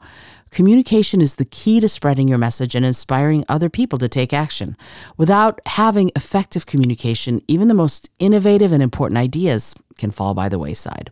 Communication 0.51 1.21
is 1.21 1.37
the 1.37 1.45
key 1.45 1.79
to 1.81 1.89
spreading 1.89 2.27
your 2.27 2.39
message 2.39 2.75
and 2.75 2.85
inspiring 2.85 3.45
other 3.49 3.69
people 3.69 3.99
to 3.99 4.09
take 4.09 4.33
action. 4.33 4.77
Without 5.17 5.61
having 5.67 6.11
effective 6.17 6.67
communication, 6.67 7.41
even 7.47 7.69
the 7.69 7.75
most 7.75 8.11
innovative 8.19 8.73
and 8.73 8.83
important 8.83 9.19
ideas 9.19 9.75
can 9.99 10.11
fall 10.11 10.35
by 10.35 10.49
the 10.49 10.59
wayside. 10.59 11.11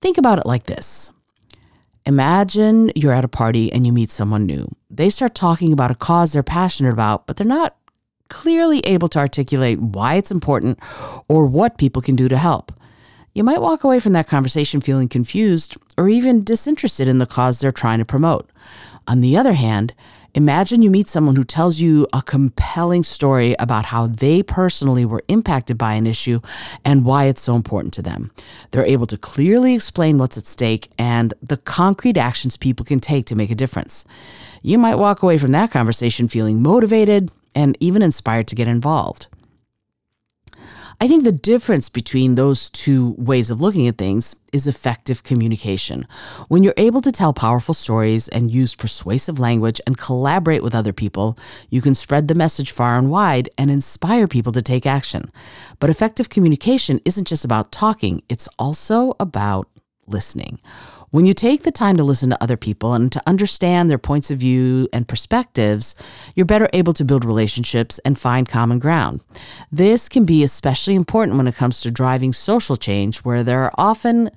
Think 0.00 0.18
about 0.18 0.38
it 0.38 0.46
like 0.46 0.64
this 0.64 1.10
Imagine 2.06 2.92
you're 2.94 3.12
at 3.12 3.24
a 3.24 3.28
party 3.28 3.72
and 3.72 3.84
you 3.84 3.92
meet 3.92 4.10
someone 4.10 4.46
new. 4.46 4.68
They 4.88 5.10
start 5.10 5.34
talking 5.34 5.72
about 5.72 5.90
a 5.90 5.96
cause 5.96 6.32
they're 6.32 6.44
passionate 6.44 6.92
about, 6.92 7.26
but 7.26 7.36
they're 7.36 7.46
not 7.46 7.76
clearly 8.28 8.78
able 8.80 9.08
to 9.08 9.18
articulate 9.18 9.80
why 9.80 10.14
it's 10.14 10.30
important 10.30 10.78
or 11.28 11.46
what 11.46 11.78
people 11.78 12.00
can 12.00 12.14
do 12.14 12.28
to 12.28 12.36
help. 12.36 12.72
You 13.36 13.44
might 13.44 13.60
walk 13.60 13.84
away 13.84 14.00
from 14.00 14.14
that 14.14 14.28
conversation 14.28 14.80
feeling 14.80 15.08
confused 15.08 15.76
or 15.98 16.08
even 16.08 16.42
disinterested 16.42 17.06
in 17.06 17.18
the 17.18 17.26
cause 17.26 17.60
they're 17.60 17.70
trying 17.70 17.98
to 17.98 18.04
promote. 18.06 18.48
On 19.06 19.20
the 19.20 19.36
other 19.36 19.52
hand, 19.52 19.92
imagine 20.32 20.80
you 20.80 20.90
meet 20.90 21.06
someone 21.06 21.36
who 21.36 21.44
tells 21.44 21.78
you 21.78 22.06
a 22.14 22.22
compelling 22.22 23.02
story 23.02 23.54
about 23.58 23.84
how 23.84 24.06
they 24.06 24.42
personally 24.42 25.04
were 25.04 25.22
impacted 25.28 25.76
by 25.76 25.92
an 25.92 26.06
issue 26.06 26.40
and 26.82 27.04
why 27.04 27.24
it's 27.24 27.42
so 27.42 27.54
important 27.54 27.92
to 27.92 28.00
them. 28.00 28.30
They're 28.70 28.86
able 28.86 29.06
to 29.08 29.18
clearly 29.18 29.74
explain 29.74 30.16
what's 30.16 30.38
at 30.38 30.46
stake 30.46 30.88
and 30.96 31.34
the 31.42 31.58
concrete 31.58 32.16
actions 32.16 32.56
people 32.56 32.86
can 32.86 33.00
take 33.00 33.26
to 33.26 33.36
make 33.36 33.50
a 33.50 33.54
difference. 33.54 34.06
You 34.62 34.78
might 34.78 34.94
walk 34.94 35.22
away 35.22 35.36
from 35.36 35.52
that 35.52 35.70
conversation 35.70 36.26
feeling 36.26 36.62
motivated 36.62 37.30
and 37.54 37.76
even 37.80 38.00
inspired 38.00 38.48
to 38.48 38.54
get 38.54 38.66
involved. 38.66 39.28
I 40.98 41.08
think 41.08 41.24
the 41.24 41.32
difference 41.32 41.90
between 41.90 42.34
those 42.36 42.70
two 42.70 43.14
ways 43.18 43.50
of 43.50 43.60
looking 43.60 43.86
at 43.86 43.98
things 43.98 44.34
is 44.50 44.66
effective 44.66 45.22
communication. 45.22 46.06
When 46.48 46.64
you're 46.64 46.72
able 46.78 47.02
to 47.02 47.12
tell 47.12 47.34
powerful 47.34 47.74
stories 47.74 48.28
and 48.28 48.50
use 48.50 48.74
persuasive 48.74 49.38
language 49.38 49.78
and 49.86 49.98
collaborate 49.98 50.62
with 50.62 50.74
other 50.74 50.94
people, 50.94 51.38
you 51.68 51.82
can 51.82 51.94
spread 51.94 52.28
the 52.28 52.34
message 52.34 52.70
far 52.70 52.96
and 52.96 53.10
wide 53.10 53.50
and 53.58 53.70
inspire 53.70 54.26
people 54.26 54.52
to 54.52 54.62
take 54.62 54.86
action. 54.86 55.30
But 55.80 55.90
effective 55.90 56.30
communication 56.30 57.02
isn't 57.04 57.28
just 57.28 57.44
about 57.44 57.72
talking, 57.72 58.22
it's 58.30 58.48
also 58.58 59.12
about 59.20 59.68
listening. 60.06 60.60
When 61.10 61.24
you 61.24 61.34
take 61.34 61.62
the 61.62 61.70
time 61.70 61.96
to 61.96 62.04
listen 62.04 62.30
to 62.30 62.42
other 62.42 62.56
people 62.56 62.92
and 62.92 63.10
to 63.12 63.22
understand 63.26 63.88
their 63.88 63.98
points 63.98 64.30
of 64.30 64.38
view 64.38 64.88
and 64.92 65.06
perspectives, 65.06 65.94
you're 66.34 66.46
better 66.46 66.68
able 66.72 66.92
to 66.94 67.04
build 67.04 67.24
relationships 67.24 68.00
and 68.00 68.18
find 68.18 68.48
common 68.48 68.78
ground. 68.78 69.20
This 69.70 70.08
can 70.08 70.24
be 70.24 70.42
especially 70.42 70.96
important 70.96 71.36
when 71.36 71.46
it 71.46 71.54
comes 71.54 71.80
to 71.82 71.90
driving 71.90 72.32
social 72.32 72.76
change, 72.76 73.18
where 73.18 73.44
there 73.44 73.62
are 73.62 73.72
often 73.78 74.30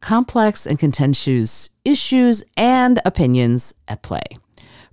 complex 0.00 0.66
and 0.66 0.78
contentious 0.78 1.70
issues 1.84 2.44
and 2.56 3.00
opinions 3.06 3.72
at 3.88 4.02
play. 4.02 4.38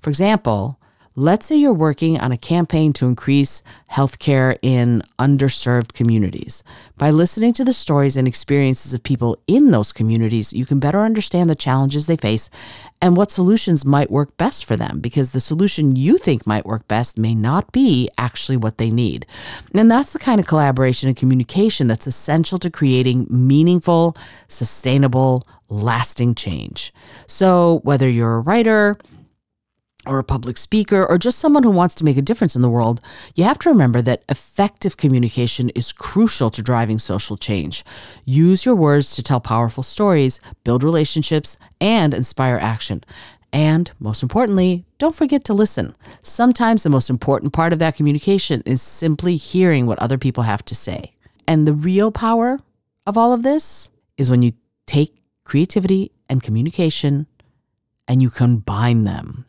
For 0.01 0.09
example, 0.09 0.78
Let's 1.19 1.47
say 1.47 1.57
you're 1.57 1.73
working 1.73 2.17
on 2.17 2.31
a 2.31 2.37
campaign 2.37 2.93
to 2.93 3.05
increase 3.05 3.61
healthcare 3.91 4.57
in 4.61 5.03
underserved 5.19 5.91
communities. 5.91 6.63
By 6.97 7.09
listening 7.09 7.51
to 7.55 7.65
the 7.65 7.73
stories 7.73 8.15
and 8.15 8.25
experiences 8.25 8.93
of 8.93 9.03
people 9.03 9.37
in 9.45 9.71
those 9.71 9.91
communities, 9.91 10.53
you 10.53 10.65
can 10.65 10.79
better 10.79 11.01
understand 11.01 11.49
the 11.49 11.55
challenges 11.55 12.07
they 12.07 12.15
face 12.15 12.49
and 13.01 13.17
what 13.17 13.31
solutions 13.31 13.83
might 13.83 14.09
work 14.09 14.37
best 14.37 14.63
for 14.63 14.77
them 14.77 15.01
because 15.01 15.33
the 15.33 15.41
solution 15.41 15.97
you 15.97 16.17
think 16.17 16.47
might 16.47 16.65
work 16.65 16.87
best 16.87 17.17
may 17.17 17.35
not 17.35 17.73
be 17.73 18.09
actually 18.17 18.55
what 18.55 18.77
they 18.77 18.89
need. 18.89 19.25
And 19.73 19.91
that's 19.91 20.13
the 20.13 20.19
kind 20.19 20.39
of 20.39 20.47
collaboration 20.47 21.09
and 21.09 21.17
communication 21.17 21.87
that's 21.87 22.07
essential 22.07 22.57
to 22.59 22.71
creating 22.71 23.27
meaningful, 23.29 24.15
sustainable, 24.47 25.45
lasting 25.67 26.35
change. 26.35 26.93
So, 27.27 27.81
whether 27.83 28.09
you're 28.09 28.35
a 28.35 28.39
writer, 28.39 28.97
or 30.05 30.19
a 30.19 30.23
public 30.23 30.57
speaker 30.57 31.05
or 31.05 31.17
just 31.17 31.39
someone 31.39 31.63
who 31.63 31.69
wants 31.69 31.93
to 31.95 32.05
make 32.05 32.17
a 32.17 32.21
difference 32.21 32.55
in 32.55 32.61
the 32.61 32.69
world, 32.69 33.01
you 33.35 33.43
have 33.43 33.59
to 33.59 33.69
remember 33.69 34.01
that 34.01 34.23
effective 34.29 34.97
communication 34.97 35.69
is 35.71 35.91
crucial 35.91 36.49
to 36.49 36.61
driving 36.61 36.97
social 36.97 37.35
change. 37.37 37.83
Use 38.25 38.65
your 38.65 38.75
words 38.75 39.15
to 39.15 39.23
tell 39.23 39.39
powerful 39.39 39.83
stories, 39.83 40.39
build 40.63 40.83
relationships, 40.83 41.57
and 41.81 42.13
inspire 42.13 42.57
action. 42.57 43.03
And 43.51 43.91
most 43.99 44.21
importantly, 44.23 44.85
don't 44.99 45.15
forget 45.15 45.43
to 45.45 45.53
listen. 45.53 45.95
Sometimes 46.21 46.83
the 46.83 46.89
most 46.89 47.09
important 47.09 47.51
part 47.51 47.73
of 47.73 47.79
that 47.79 47.95
communication 47.95 48.61
is 48.65 48.81
simply 48.81 49.35
hearing 49.35 49.85
what 49.85 49.99
other 49.99 50.17
people 50.17 50.43
have 50.43 50.63
to 50.65 50.75
say. 50.75 51.13
And 51.47 51.67
the 51.67 51.73
real 51.73 52.11
power 52.11 52.59
of 53.07 53.17
all 53.17 53.33
of 53.33 53.43
this 53.43 53.89
is 54.17 54.29
when 54.29 54.43
you 54.43 54.51
take 54.85 55.15
creativity 55.45 56.11
and 56.29 56.43
communication 56.43 57.25
and 58.07 58.21
you 58.21 58.29
combine 58.29 59.03
them. 59.03 59.45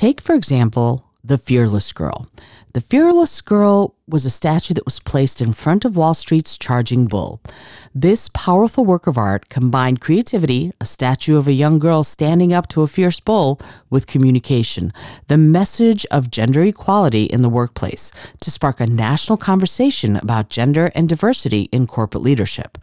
Take, 0.00 0.22
for 0.22 0.34
example, 0.34 1.04
the 1.22 1.36
Fearless 1.36 1.92
Girl. 1.92 2.26
The 2.72 2.80
Fearless 2.80 3.40
Girl 3.40 3.96
was 4.06 4.26
a 4.26 4.30
statue 4.30 4.74
that 4.74 4.84
was 4.84 5.00
placed 5.00 5.40
in 5.40 5.52
front 5.52 5.84
of 5.84 5.96
Wall 5.96 6.14
Street's 6.14 6.58
Charging 6.58 7.06
Bull. 7.06 7.40
This 7.94 8.28
powerful 8.28 8.84
work 8.84 9.06
of 9.06 9.16
art 9.16 9.48
combined 9.48 10.00
creativity, 10.00 10.72
a 10.80 10.84
statue 10.84 11.36
of 11.36 11.46
a 11.46 11.52
young 11.52 11.78
girl 11.78 12.02
standing 12.02 12.52
up 12.52 12.68
to 12.68 12.82
a 12.82 12.86
fierce 12.86 13.20
bull, 13.20 13.60
with 13.88 14.06
communication, 14.06 14.92
the 15.28 15.36
message 15.36 16.06
of 16.10 16.30
gender 16.30 16.64
equality 16.64 17.24
in 17.24 17.42
the 17.42 17.48
workplace, 17.48 18.10
to 18.40 18.50
spark 18.50 18.80
a 18.80 18.86
national 18.86 19.36
conversation 19.36 20.16
about 20.16 20.48
gender 20.48 20.90
and 20.94 21.08
diversity 21.08 21.62
in 21.72 21.86
corporate 21.86 22.22
leadership. 22.22 22.78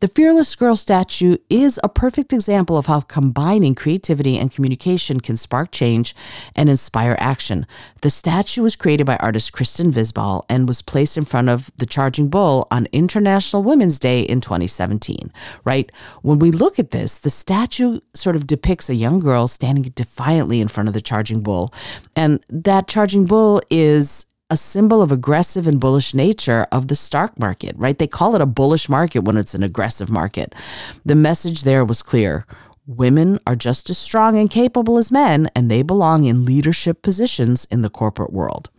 The 0.00 0.08
Fearless 0.08 0.54
Girl 0.54 0.76
statue 0.76 1.36
is 1.50 1.78
a 1.82 1.88
perfect 1.88 2.32
example 2.32 2.76
of 2.76 2.86
how 2.86 3.00
combining 3.00 3.74
creativity 3.74 4.38
and 4.38 4.50
communication 4.50 5.20
can 5.20 5.36
spark 5.36 5.70
change 5.72 6.14
and 6.56 6.70
inspire 6.70 7.16
action. 7.18 7.66
The 8.00 8.10
statue 8.10 8.62
was 8.62 8.76
created 8.76 9.06
by 9.06 9.16
artist 9.30 9.52
Kristen 9.52 9.92
Visbal 9.92 10.42
and 10.48 10.66
was 10.66 10.82
placed 10.82 11.16
in 11.16 11.24
front 11.24 11.48
of 11.48 11.70
the 11.76 11.86
Charging 11.86 12.28
Bull 12.28 12.66
on 12.72 12.88
International 12.90 13.62
Women's 13.62 14.00
Day 14.00 14.22
in 14.22 14.40
2017, 14.40 15.32
right? 15.64 15.88
When 16.22 16.40
we 16.40 16.50
look 16.50 16.80
at 16.80 16.90
this, 16.90 17.16
the 17.16 17.30
statue 17.30 18.00
sort 18.12 18.34
of 18.34 18.48
depicts 18.48 18.90
a 18.90 18.96
young 18.96 19.20
girl 19.20 19.46
standing 19.46 19.84
defiantly 19.84 20.60
in 20.60 20.66
front 20.66 20.88
of 20.88 20.94
the 20.94 21.00
Charging 21.00 21.42
Bull. 21.44 21.72
And 22.16 22.44
that 22.48 22.88
Charging 22.88 23.24
Bull 23.24 23.62
is 23.70 24.26
a 24.50 24.56
symbol 24.56 25.00
of 25.00 25.12
aggressive 25.12 25.68
and 25.68 25.78
bullish 25.78 26.12
nature 26.12 26.66
of 26.72 26.88
the 26.88 26.96
stock 26.96 27.38
market, 27.38 27.76
right? 27.78 27.96
They 27.96 28.08
call 28.08 28.34
it 28.34 28.40
a 28.40 28.46
bullish 28.46 28.88
market 28.88 29.20
when 29.20 29.36
it's 29.36 29.54
an 29.54 29.62
aggressive 29.62 30.10
market. 30.10 30.56
The 31.04 31.14
message 31.14 31.62
there 31.62 31.84
was 31.84 32.02
clear. 32.02 32.46
Women 32.84 33.38
are 33.46 33.54
just 33.54 33.90
as 33.90 33.98
strong 33.98 34.36
and 34.36 34.50
capable 34.50 34.98
as 34.98 35.12
men, 35.12 35.48
and 35.54 35.70
they 35.70 35.82
belong 35.82 36.24
in 36.24 36.44
leadership 36.44 37.02
positions 37.02 37.64
in 37.70 37.82
the 37.82 37.90
corporate 37.90 38.32
world. 38.32 38.70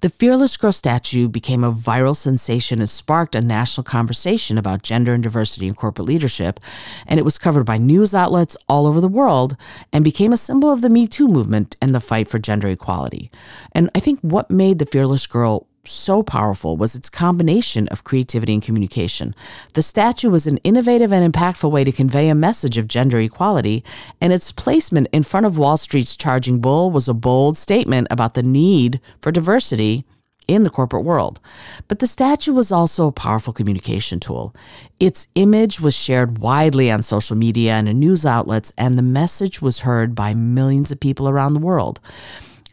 The 0.00 0.10
Fearless 0.10 0.56
Girl 0.56 0.72
statue 0.72 1.28
became 1.28 1.64
a 1.64 1.72
viral 1.72 2.16
sensation 2.16 2.80
and 2.80 2.88
sparked 2.88 3.34
a 3.34 3.40
national 3.40 3.84
conversation 3.84 4.58
about 4.58 4.82
gender 4.82 5.14
and 5.14 5.22
diversity 5.22 5.66
in 5.66 5.74
corporate 5.74 6.08
leadership, 6.08 6.60
and 7.06 7.18
it 7.18 7.24
was 7.24 7.38
covered 7.38 7.64
by 7.64 7.78
news 7.78 8.14
outlets 8.14 8.56
all 8.68 8.86
over 8.86 9.00
the 9.00 9.08
world 9.08 9.56
and 9.92 10.04
became 10.04 10.32
a 10.32 10.36
symbol 10.36 10.70
of 10.70 10.80
the 10.80 10.90
Me 10.90 11.06
Too 11.06 11.28
movement 11.28 11.76
and 11.80 11.94
the 11.94 12.00
fight 12.00 12.28
for 12.28 12.38
gender 12.38 12.68
equality. 12.68 13.30
And 13.72 13.90
I 13.94 14.00
think 14.00 14.20
what 14.20 14.50
made 14.50 14.78
the 14.78 14.86
Fearless 14.86 15.26
Girl 15.26 15.66
so 15.86 16.22
powerful 16.22 16.76
was 16.76 16.94
its 16.94 17.08
combination 17.08 17.88
of 17.88 18.04
creativity 18.04 18.54
and 18.54 18.62
communication. 18.62 19.34
The 19.74 19.82
statue 19.82 20.30
was 20.30 20.46
an 20.46 20.58
innovative 20.58 21.12
and 21.12 21.32
impactful 21.32 21.70
way 21.70 21.84
to 21.84 21.92
convey 21.92 22.28
a 22.28 22.34
message 22.34 22.76
of 22.76 22.88
gender 22.88 23.20
equality, 23.20 23.84
and 24.20 24.32
its 24.32 24.52
placement 24.52 25.08
in 25.12 25.22
front 25.22 25.46
of 25.46 25.58
Wall 25.58 25.76
Street's 25.76 26.16
Charging 26.16 26.60
Bull 26.60 26.90
was 26.90 27.08
a 27.08 27.14
bold 27.14 27.56
statement 27.56 28.08
about 28.10 28.34
the 28.34 28.42
need 28.42 29.00
for 29.20 29.32
diversity 29.32 30.04
in 30.48 30.62
the 30.62 30.70
corporate 30.70 31.04
world. 31.04 31.40
But 31.88 31.98
the 31.98 32.06
statue 32.06 32.52
was 32.52 32.70
also 32.70 33.08
a 33.08 33.12
powerful 33.12 33.52
communication 33.52 34.20
tool. 34.20 34.54
Its 35.00 35.28
image 35.34 35.80
was 35.80 35.96
shared 35.96 36.38
widely 36.38 36.90
on 36.90 37.02
social 37.02 37.36
media 37.36 37.72
and 37.72 37.88
in 37.88 37.98
news 37.98 38.24
outlets, 38.24 38.72
and 38.78 38.96
the 38.96 39.02
message 39.02 39.60
was 39.60 39.80
heard 39.80 40.14
by 40.14 40.34
millions 40.34 40.92
of 40.92 41.00
people 41.00 41.28
around 41.28 41.54
the 41.54 41.60
world. 41.60 42.00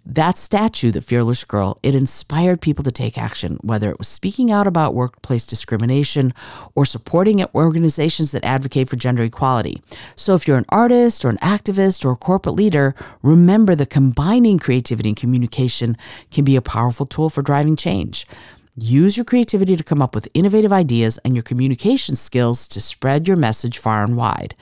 That 0.06 0.38
statue, 0.38 0.92
the 0.92 1.00
Fearless 1.00 1.46
Girl, 1.46 1.80
it 1.82 1.96
inspired 1.96 2.60
people 2.60 2.84
to 2.84 2.92
take 2.92 3.18
action, 3.18 3.58
whether 3.62 3.90
it 3.90 3.98
was 3.98 4.10
speaking 4.10 4.52
out 4.52 4.68
about 4.68 4.94
workplace 4.94 5.46
discrimination 5.46 6.34
or 6.76 6.86
supporting 6.86 7.44
organizations 7.56 8.34
that 8.34 8.44
advocate 8.44 8.90
for 8.90 8.98
gender 8.98 9.24
equality. 9.24 9.82
So 10.18 10.36
if 10.36 10.46
you're 10.46 10.58
an 10.58 10.66
artist 10.68 11.24
or 11.24 11.30
an 11.30 11.38
activist 11.38 12.04
or 12.04 12.12
a 12.12 12.18
corporate 12.18 12.56
leader, 12.56 12.96
remember 13.22 13.76
that 13.76 13.90
combining 13.90 14.60
creativity 14.60 15.10
and 15.10 15.18
communication 15.18 15.96
can 16.32 16.44
be 16.44 16.58
a 16.58 16.62
powerful 16.62 17.06
tool 17.06 17.30
for 17.30 17.42
driving 17.42 17.78
change. 17.78 18.28
Use 18.76 19.16
your 19.16 19.24
creativity 19.24 19.78
to 19.78 19.84
come 19.84 20.02
up 20.02 20.14
with 20.14 20.28
innovative 20.34 20.74
ideas 20.74 21.18
and 21.24 21.34
your 21.34 21.44
communication 21.44 22.16
skills 22.18 22.68
to 22.68 22.82
spread 22.82 23.26
your 23.26 23.38
message 23.38 23.78
far 23.78 24.04
and 24.04 24.18
wide. 24.18 24.54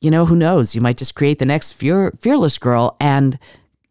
You 0.00 0.10
know, 0.10 0.24
who 0.24 0.36
knows? 0.36 0.74
You 0.74 0.80
might 0.80 0.96
just 0.96 1.14
create 1.14 1.38
the 1.38 1.44
next 1.44 1.72
fear, 1.72 2.12
fearless 2.20 2.56
girl 2.56 2.96
and 2.98 3.38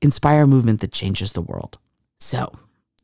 inspire 0.01 0.43
a 0.43 0.47
movement 0.47 0.81
that 0.81 0.91
changes 0.91 1.33
the 1.33 1.41
world. 1.41 1.77
So 2.19 2.51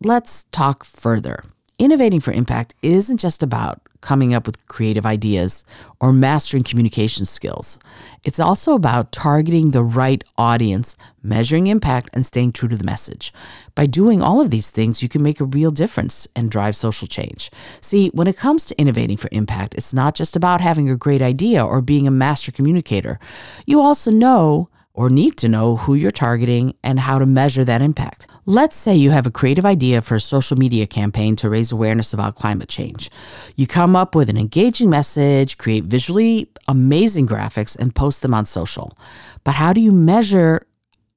let's 0.02 0.46
talk 0.46 0.84
further. 0.84 1.44
Innovating 1.80 2.20
for 2.20 2.32
impact 2.32 2.76
isn't 2.82 3.18
just 3.18 3.42
about 3.42 3.82
coming 4.00 4.34
up 4.34 4.46
with 4.46 4.68
creative 4.68 5.06
ideas 5.06 5.64
or 6.00 6.14
mastering 6.14 6.62
communication 6.62 7.26
skills. 7.26 7.80
It's 8.24 8.40
also 8.40 8.76
about 8.76 9.12
targeting 9.12 9.72
the 9.72 9.84
right 9.84 10.24
audience, 10.38 10.98
measuring 11.24 11.68
impact, 11.68 12.10
and 12.14 12.26
staying 12.26 12.52
true 12.52 12.70
to 12.70 12.76
the 12.76 12.84
message. 12.84 13.34
By 13.76 13.86
doing 13.88 14.22
all 14.22 14.40
of 14.40 14.52
these 14.52 14.72
things, 14.72 15.02
you 15.02 15.10
can 15.10 15.24
make 15.24 15.40
a 15.40 15.46
real 15.46 15.72
difference 15.72 16.28
and 16.36 16.52
drive 16.52 16.76
social 16.76 17.08
change. 17.08 17.50
See, 17.82 18.10
when 18.10 18.28
it 18.28 18.38
comes 18.38 18.66
to 18.68 18.80
innovating 18.80 19.18
for 19.18 19.30
impact, 19.32 19.74
it's 19.76 19.94
not 19.94 20.16
just 20.16 20.36
about 20.36 20.62
having 20.62 20.90
a 20.90 20.98
great 20.98 21.22
idea 21.22 21.66
or 21.66 21.82
being 21.82 22.06
a 22.06 22.12
master 22.12 22.52
communicator. 22.52 23.20
You 23.66 23.82
also 23.82 24.12
know 24.12 24.70
or 24.94 25.10
need 25.10 25.38
to 25.38 25.50
know 25.50 25.76
who 25.76 25.96
you're 25.96 26.12
targeting 26.12 26.76
and 26.84 27.00
how 27.00 27.18
to 27.18 27.26
measure 27.26 27.66
that 27.66 27.82
impact. 27.82 28.28
Let's 28.46 28.76
say 28.76 28.96
you 28.96 29.12
have 29.12 29.26
a 29.26 29.32
creative 29.32 29.66
idea 29.66 30.02
for 30.02 30.16
a 30.16 30.20
social 30.20 30.58
media 30.58 30.86
campaign 30.86 31.36
to 31.38 31.50
raise 31.50 31.72
awareness 31.72 32.14
about 32.14 32.36
climate 32.36 32.70
change. 32.70 33.10
You 33.56 33.66
come 33.66 33.96
up 33.96 34.16
with 34.16 34.30
an 34.30 34.38
engaging 34.38 34.90
message, 34.90 35.58
create 35.58 35.86
visually 35.86 36.50
amazing 36.68 37.28
graphics, 37.28 37.78
and 37.78 37.96
post 37.96 38.22
them 38.22 38.34
on 38.34 38.46
social. 38.46 38.96
But 39.44 39.56
how 39.56 39.74
do 39.74 39.82
you 39.82 39.92
measure 39.92 40.62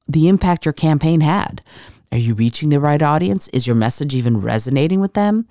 the 0.08 0.28
impact 0.28 0.64
your 0.64 0.72
campaign 0.72 1.20
had? 1.20 1.62
Are 2.12 2.18
you 2.18 2.34
reaching 2.34 2.68
the 2.68 2.80
right 2.80 3.02
audience? 3.02 3.48
Is 3.48 3.66
your 3.66 3.76
message 3.76 4.14
even 4.14 4.40
resonating 4.40 5.00
with 5.00 5.14
them? 5.14 5.46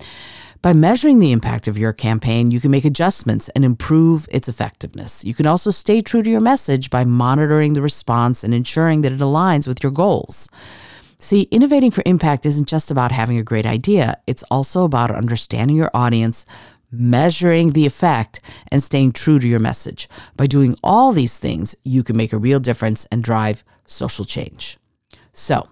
By 0.66 0.72
measuring 0.72 1.20
the 1.20 1.30
impact 1.30 1.68
of 1.68 1.78
your 1.78 1.92
campaign, 1.92 2.50
you 2.50 2.58
can 2.58 2.72
make 2.72 2.84
adjustments 2.84 3.48
and 3.50 3.64
improve 3.64 4.26
its 4.32 4.48
effectiveness. 4.48 5.24
You 5.24 5.32
can 5.32 5.46
also 5.46 5.70
stay 5.70 6.00
true 6.00 6.24
to 6.24 6.28
your 6.28 6.40
message 6.40 6.90
by 6.90 7.04
monitoring 7.04 7.74
the 7.74 7.82
response 7.82 8.42
and 8.42 8.52
ensuring 8.52 9.02
that 9.02 9.12
it 9.12 9.20
aligns 9.20 9.68
with 9.68 9.80
your 9.84 9.92
goals. 9.92 10.48
See, 11.18 11.42
innovating 11.52 11.92
for 11.92 12.02
impact 12.04 12.44
isn't 12.46 12.66
just 12.66 12.90
about 12.90 13.12
having 13.12 13.38
a 13.38 13.44
great 13.44 13.64
idea, 13.64 14.16
it's 14.26 14.42
also 14.50 14.82
about 14.82 15.12
understanding 15.12 15.76
your 15.76 15.92
audience, 15.94 16.44
measuring 16.90 17.70
the 17.70 17.86
effect, 17.86 18.40
and 18.72 18.82
staying 18.82 19.12
true 19.12 19.38
to 19.38 19.46
your 19.46 19.60
message. 19.60 20.08
By 20.36 20.48
doing 20.48 20.74
all 20.82 21.12
these 21.12 21.38
things, 21.38 21.76
you 21.84 22.02
can 22.02 22.16
make 22.16 22.32
a 22.32 22.38
real 22.38 22.58
difference 22.58 23.04
and 23.12 23.22
drive 23.22 23.62
social 23.84 24.24
change. 24.24 24.78
So, 25.32 25.68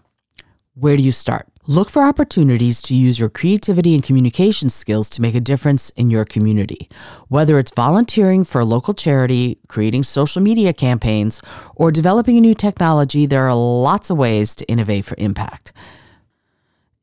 where 0.74 0.96
do 0.96 1.02
you 1.02 1.10
start? 1.10 1.48
Look 1.66 1.88
for 1.88 2.02
opportunities 2.02 2.83
to 2.83 2.94
use 2.94 3.18
your 3.18 3.30
creativity 3.30 3.94
and 3.94 4.04
communication 4.04 4.68
skills 4.68 5.09
to 5.09 5.23
make 5.23 5.35
a 5.35 5.40
difference 5.40 5.88
in 5.97 6.11
your 6.11 6.26
community. 6.26 6.90
Whether 7.28 7.59
it's 7.59 7.73
volunteering 7.73 8.44
for 8.44 8.61
a 8.61 8.66
local 8.66 8.92
charity, 8.92 9.56
creating 9.66 10.02
social 10.02 10.42
media 10.42 10.75
campaigns, 10.75 11.40
or 11.75 11.90
developing 11.90 12.37
a 12.37 12.42
new 12.42 12.52
technology, 12.54 13.25
there 13.25 13.49
are 13.49 13.54
lots 13.54 14.11
of 14.11 14.18
ways 14.18 14.54
to 14.56 14.66
innovate 14.66 15.06
for 15.06 15.14
impact. 15.16 15.73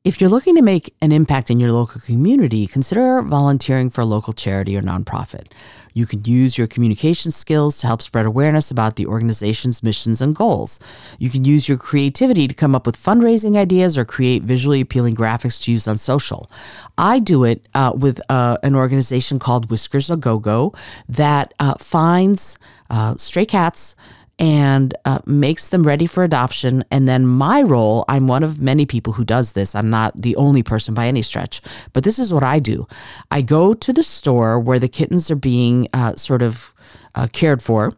If 0.03 0.21
you're 0.21 0.29
looking 0.29 0.55
to 0.57 0.61
make 0.61 0.93
an 1.01 1.11
impact 1.11 1.49
in 1.49 1.59
your 1.59 1.71
local 1.71 1.99
community, 1.99 2.67
consider 2.67 3.19
volunteering 3.23 3.89
for 3.89 4.01
a 4.01 4.05
local 4.05 4.33
charity 4.33 4.77
or 4.77 4.83
nonprofit. 4.83 5.51
You 5.93 6.05
can 6.05 6.23
use 6.23 6.57
your 6.57 6.67
communication 6.67 7.31
skills 7.31 7.79
to 7.79 7.87
help 7.87 8.01
spread 8.01 8.25
awareness 8.25 8.71
about 8.71 8.95
the 8.95 9.05
organization's 9.05 9.83
missions 9.83 10.21
and 10.21 10.35
goals. 10.35 10.79
You 11.19 11.29
can 11.29 11.45
use 11.45 11.67
your 11.67 11.77
creativity 11.77 12.47
to 12.47 12.53
come 12.53 12.75
up 12.75 12.85
with 12.85 12.97
fundraising 12.97 13.57
ideas 13.57 13.97
or 13.97 14.05
create 14.05 14.43
visually 14.43 14.81
appealing 14.81 15.15
graphics 15.15 15.63
to 15.63 15.71
use 15.71 15.87
on 15.87 15.97
social. 15.97 16.49
I 16.97 17.19
do 17.19 17.43
it 17.43 17.67
uh, 17.73 17.93
with 17.95 18.21
uh, 18.29 18.57
an 18.63 18.75
organization 18.75 19.39
called 19.39 19.69
Whiskers 19.69 20.09
a 20.09 20.17
Go 20.17 20.39
Go 20.39 20.73
that 21.07 21.53
uh, 21.59 21.75
finds 21.79 22.57
uh, 22.89 23.15
stray 23.17 23.45
cats 23.45 23.95
and 24.41 24.95
uh, 25.05 25.19
makes 25.27 25.69
them 25.69 25.83
ready 25.83 26.07
for 26.07 26.23
adoption. 26.23 26.83
And 26.89 27.07
then 27.07 27.27
my 27.27 27.61
role, 27.61 28.03
I'm 28.09 28.27
one 28.27 28.43
of 28.43 28.59
many 28.59 28.87
people 28.87 29.13
who 29.13 29.23
does 29.23 29.53
this. 29.53 29.75
I'm 29.75 29.91
not 29.91 30.19
the 30.19 30.35
only 30.35 30.63
person 30.63 30.95
by 30.95 31.05
any 31.05 31.21
stretch, 31.21 31.61
but 31.93 32.03
this 32.03 32.17
is 32.17 32.33
what 32.33 32.41
I 32.41 32.57
do. 32.57 32.87
I 33.29 33.43
go 33.43 33.75
to 33.75 33.93
the 33.93 34.03
store 34.03 34.59
where 34.59 34.79
the 34.79 34.87
kittens 34.89 35.29
are 35.29 35.35
being 35.35 35.87
uh, 35.93 36.15
sort 36.15 36.41
of 36.41 36.73
uh, 37.13 37.27
cared 37.31 37.61
for 37.61 37.93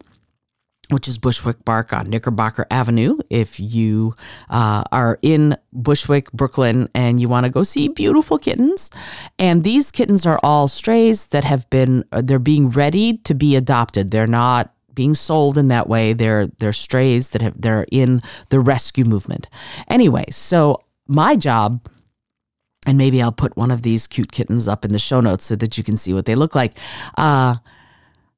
which 0.90 1.08
is 1.08 1.18
Bushwick 1.18 1.64
Bark 1.64 1.94
on 1.94 2.10
Knickerbocker 2.10 2.68
Avenue. 2.70 3.18
If 3.30 3.60
you 3.60 4.16
uh, 4.50 4.84
are 4.92 5.18
in 5.22 5.58
Bushwick, 5.72 6.32
Brooklyn, 6.34 6.90
and 6.94 7.20
you 7.20 7.30
want 7.30 7.46
to 7.46 7.50
go 7.50 7.64
see 7.64 7.88
beautiful 7.88 8.38
kittens, 8.38 8.92
and 9.40 9.64
these 9.64 9.92
kittens 9.92 10.26
are 10.26 10.40
all 10.44 10.68
strays 10.68 11.28
that 11.28 11.46
have 11.46 11.68
been 11.70 12.04
they're 12.12 12.38
being 12.38 12.70
ready 12.70 13.18
to 13.20 13.34
be 13.34 13.56
adopted. 13.56 14.12
They're 14.12 14.28
not 14.28 14.73
being 14.94 15.14
sold 15.14 15.58
in 15.58 15.68
that 15.70 15.88
way. 15.88 16.14
They're 16.14 16.48
they're 16.60 16.74
strays 16.74 17.32
that 17.32 17.42
have 17.42 17.60
they're 17.60 17.86
in 17.92 18.22
the 18.50 18.60
rescue 18.60 19.06
movement. 19.06 19.50
Anyway, 19.88 20.26
so 20.30 20.80
my 21.08 21.36
job 21.36 21.88
and 22.86 22.98
maybe 22.98 23.22
I'll 23.22 23.32
put 23.32 23.56
one 23.56 23.72
of 23.72 23.82
these 23.82 24.08
cute 24.08 24.32
kittens 24.32 24.68
up 24.68 24.84
in 24.84 24.92
the 24.92 25.00
show 25.00 25.22
notes 25.22 25.46
so 25.46 25.56
that 25.56 25.78
you 25.78 25.84
can 25.84 25.98
see 25.98 26.14
what 26.14 26.26
they 26.26 26.36
look 26.36 26.54
like. 26.54 26.74
Uh, 27.18 27.56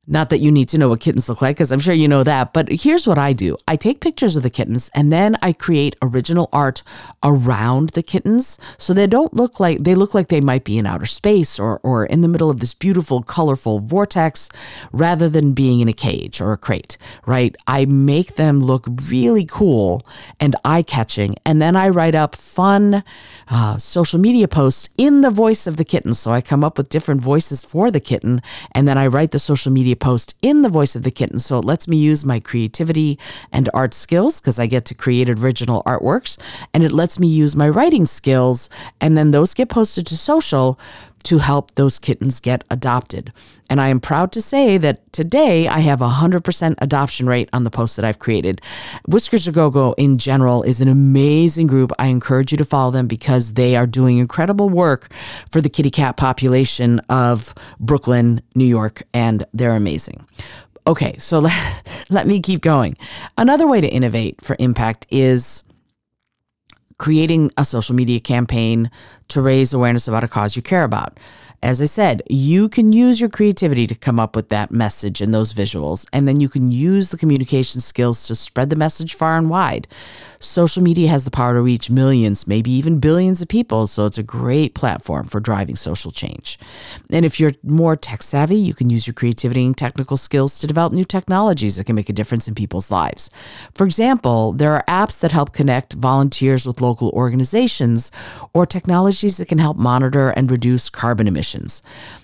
not 0.08 0.30
that 0.30 0.40
you 0.40 0.52
need 0.52 0.70
to 0.70 0.78
know 0.78 0.90
what 0.90 1.00
kittens 1.00 1.28
look 1.30 1.42
like, 1.42 1.56
because 1.56 1.72
I'm 1.72 1.80
sure 1.80 1.94
you 1.94 2.08
know 2.08 2.24
that, 2.24 2.54
but 2.54 2.70
here's 2.70 3.08
what 3.08 3.18
I 3.18 3.34
do 3.34 3.58
I 3.68 3.76
take 3.76 4.02
pictures 4.02 4.36
of 4.36 4.44
the 4.44 4.50
kittens 4.50 4.90
and 4.94 5.12
then 5.12 5.38
I 5.42 5.54
create 5.54 5.96
original 6.02 6.50
art 6.54 6.84
around 7.24 7.92
the 7.92 8.04
kittens 8.04 8.60
so 8.78 8.94
they 8.94 9.08
don't 9.08 9.34
look 9.34 9.60
like 9.60 9.80
they 9.80 9.96
look 9.96 10.14
like 10.14 10.28
they 10.28 10.42
might 10.42 10.64
be 10.64 10.78
in 10.78 10.86
outer 10.86 11.06
space 11.06 11.60
or, 11.60 11.80
or 11.84 12.06
in 12.06 12.22
the 12.22 12.28
middle 12.28 12.50
of 12.50 12.60
this 12.60 12.74
beautiful, 12.74 13.24
colorful 13.24 13.80
vortex 13.80 14.50
rather 14.92 15.30
than 15.30 15.54
being 15.54 15.80
in 15.80 15.88
a 15.88 15.94
cage 15.94 16.42
or 16.42 16.54
a 16.54 16.58
crate, 16.58 16.98
right? 17.26 17.56
I 17.68 17.86
make 17.86 18.36
them 18.36 18.60
look 18.60 18.86
really 19.10 19.46
cool 19.46 20.06
and 20.40 20.56
eye 20.64 20.84
catching. 20.84 21.36
And 21.46 21.62
then 21.62 21.76
I 21.76 21.90
write 21.90 22.16
up 22.16 22.36
fun 22.36 23.04
uh, 23.48 23.78
social 23.78 24.20
media 24.20 24.48
posts 24.48 24.90
in 24.98 25.22
the 25.22 25.30
voice 25.30 25.68
of 25.68 25.78
the 25.78 25.86
kitten. 25.86 26.14
So 26.14 26.32
I 26.32 26.42
come 26.42 26.64
up 26.64 26.78
with 26.78 26.90
different 26.90 27.22
voices 27.22 27.66
for 27.66 27.92
the 27.92 28.00
kitten 28.00 28.42
and 28.74 28.88
then 28.88 28.98
I 28.98 29.08
write 29.08 29.32
the 29.32 29.40
social 29.40 29.72
media 29.72 29.95
post 29.96 30.36
in 30.42 30.62
the 30.62 30.70
voice 30.70 30.96
of 30.96 31.04
the 31.04 31.12
kitten. 31.12 31.40
So 31.40 31.60
it 31.60 31.66
lets 31.66 31.88
me 31.88 31.98
use 31.98 32.26
my 32.26 32.40
creativity 32.40 33.18
and 33.52 33.70
art 33.74 33.94
skills 33.94 34.40
because 34.40 34.60
I 34.60 34.68
get 34.68 34.86
to 34.86 34.94
create 34.94 35.30
original 35.30 35.84
artworks. 35.84 36.38
And 36.74 36.84
it 36.84 36.92
lets 36.92 37.20
me 37.20 37.28
use 37.28 37.56
my 37.56 37.70
writing 37.70 38.06
skills. 38.06 38.70
And 39.02 39.18
then 39.18 39.32
those 39.32 39.54
get 39.54 39.70
posted 39.70 40.06
to 40.08 40.18
social 40.18 40.80
to 41.26 41.40
help 41.40 41.76
those 41.76 42.00
kittens 42.00 42.40
get 42.40 42.64
adopted. 42.70 43.34
And 43.70 43.82
I 43.82 43.90
am 43.90 44.00
proud 44.00 44.32
to 44.34 44.42
say 44.42 44.78
that 44.78 45.12
today 45.12 45.68
I 45.68 45.80
have 45.80 46.02
a 46.02 46.08
100% 46.10 46.76
adoption 46.80 47.28
rate 47.28 47.50
on 47.52 47.64
the 47.64 47.72
post 47.72 47.96
that 47.96 48.06
I've 48.06 48.20
created. 48.20 48.62
Whiskers 49.08 49.48
a 49.48 49.52
Go 49.52 49.70
Go 49.70 49.94
in 49.98 50.18
general 50.18 50.64
is 50.64 50.82
an 50.82 50.88
amazing 50.88 51.68
group. 51.68 51.92
I 51.98 52.08
encourage 52.08 52.52
you 52.52 52.58
to 52.60 52.66
follow 52.66 52.92
them 52.92 53.08
because 53.08 53.54
they 53.54 53.76
are 53.76 53.88
doing 53.88 54.20
incredible 54.20 54.70
work 54.70 55.12
for 55.52 55.62
the 55.62 55.70
kitty 55.70 55.92
cat 55.92 56.16
population 56.16 57.00
of 57.10 57.54
Brooklyn, 57.80 58.42
New 58.54 58.66
York, 58.66 59.04
and 59.14 59.46
they're 59.54 59.76
amazing. 59.76 60.26
Okay, 60.88 61.18
so 61.18 61.40
let, 61.40 61.88
let 62.10 62.28
me 62.28 62.40
keep 62.40 62.62
going. 62.62 62.98
Another 63.38 63.68
way 63.68 63.82
to 63.82 63.88
innovate 63.88 64.42
for 64.42 64.56
impact 64.60 65.08
is 65.10 65.64
creating 66.98 67.52
a 67.58 67.66
social 67.66 67.96
media 67.96 68.20
campaign 68.20 68.90
to 69.28 69.42
raise 69.42 69.74
awareness 69.74 70.08
about 70.08 70.24
a 70.24 70.28
cause 70.28 70.56
you 70.56 70.62
care 70.62 70.84
about 70.84 71.20
as 71.66 71.82
I 71.82 71.86
said, 71.86 72.22
you 72.30 72.70
can 72.70 72.94
use 72.94 73.20
your 73.20 73.28
creativity 73.28 73.88
to 73.88 73.96
come 73.96 74.20
up 74.20 74.36
with 74.36 74.50
that 74.50 74.70
message 74.70 75.20
and 75.20 75.34
those 75.34 75.52
visuals, 75.52 76.06
and 76.14 76.28
then 76.28 76.40
you 76.40 76.48
can 76.48 76.72
use 76.72 77.10
the 77.10 77.18
communication 77.18 77.82
skills 77.82 78.28
to 78.28 78.36
spread 78.36 78.70
the 78.70 78.76
message 78.76 79.16
far 79.16 79.36
and 79.36 79.50
wide. 79.50 79.88
Social 80.40 80.84
media 80.84 81.10
has 81.10 81.26
the 81.26 81.32
power 81.32 81.56
to 81.56 81.62
reach 81.64 81.90
millions, 81.90 82.46
maybe 82.46 82.70
even 82.70 83.00
billions 83.00 83.42
of 83.42 83.48
people, 83.48 83.88
so 83.88 84.06
it's 84.06 84.20
a 84.20 84.24
great 84.24 84.76
platform 84.76 85.26
for 85.26 85.40
driving 85.40 85.76
social 85.76 86.12
change. 86.12 86.60
And 87.12 87.26
if 87.26 87.40
you're 87.40 87.54
more 87.64 87.96
tech 87.96 88.22
savvy, 88.22 88.58
you 88.58 88.76
can 88.76 88.92
use 88.92 89.08
your 89.08 89.16
creativity 89.16 89.66
and 89.66 89.76
technical 89.76 90.18
skills 90.18 90.60
to 90.60 90.68
develop 90.68 90.94
new 90.94 91.04
technologies 91.04 91.78
that 91.78 91.88
can 91.88 91.96
make 91.96 92.10
a 92.10 92.14
difference 92.14 92.48
in 92.48 92.54
people's 92.54 92.92
lives. 92.92 93.32
For 93.74 93.88
example, 93.88 94.52
there 94.52 94.76
are 94.76 94.84
apps 94.88 95.20
that 95.22 95.32
help 95.32 95.52
connect 95.52 95.94
volunteers 95.94 96.68
with 96.68 96.80
local 96.80 97.10
organizations 97.10 98.12
or 98.54 98.68
technologies 98.68 99.38
that 99.38 99.48
can 99.48 99.58
help 99.58 99.78
monitor 99.78 100.30
and 100.30 100.52
reduce 100.52 100.92
carbon 100.92 101.28
emissions 101.28 101.55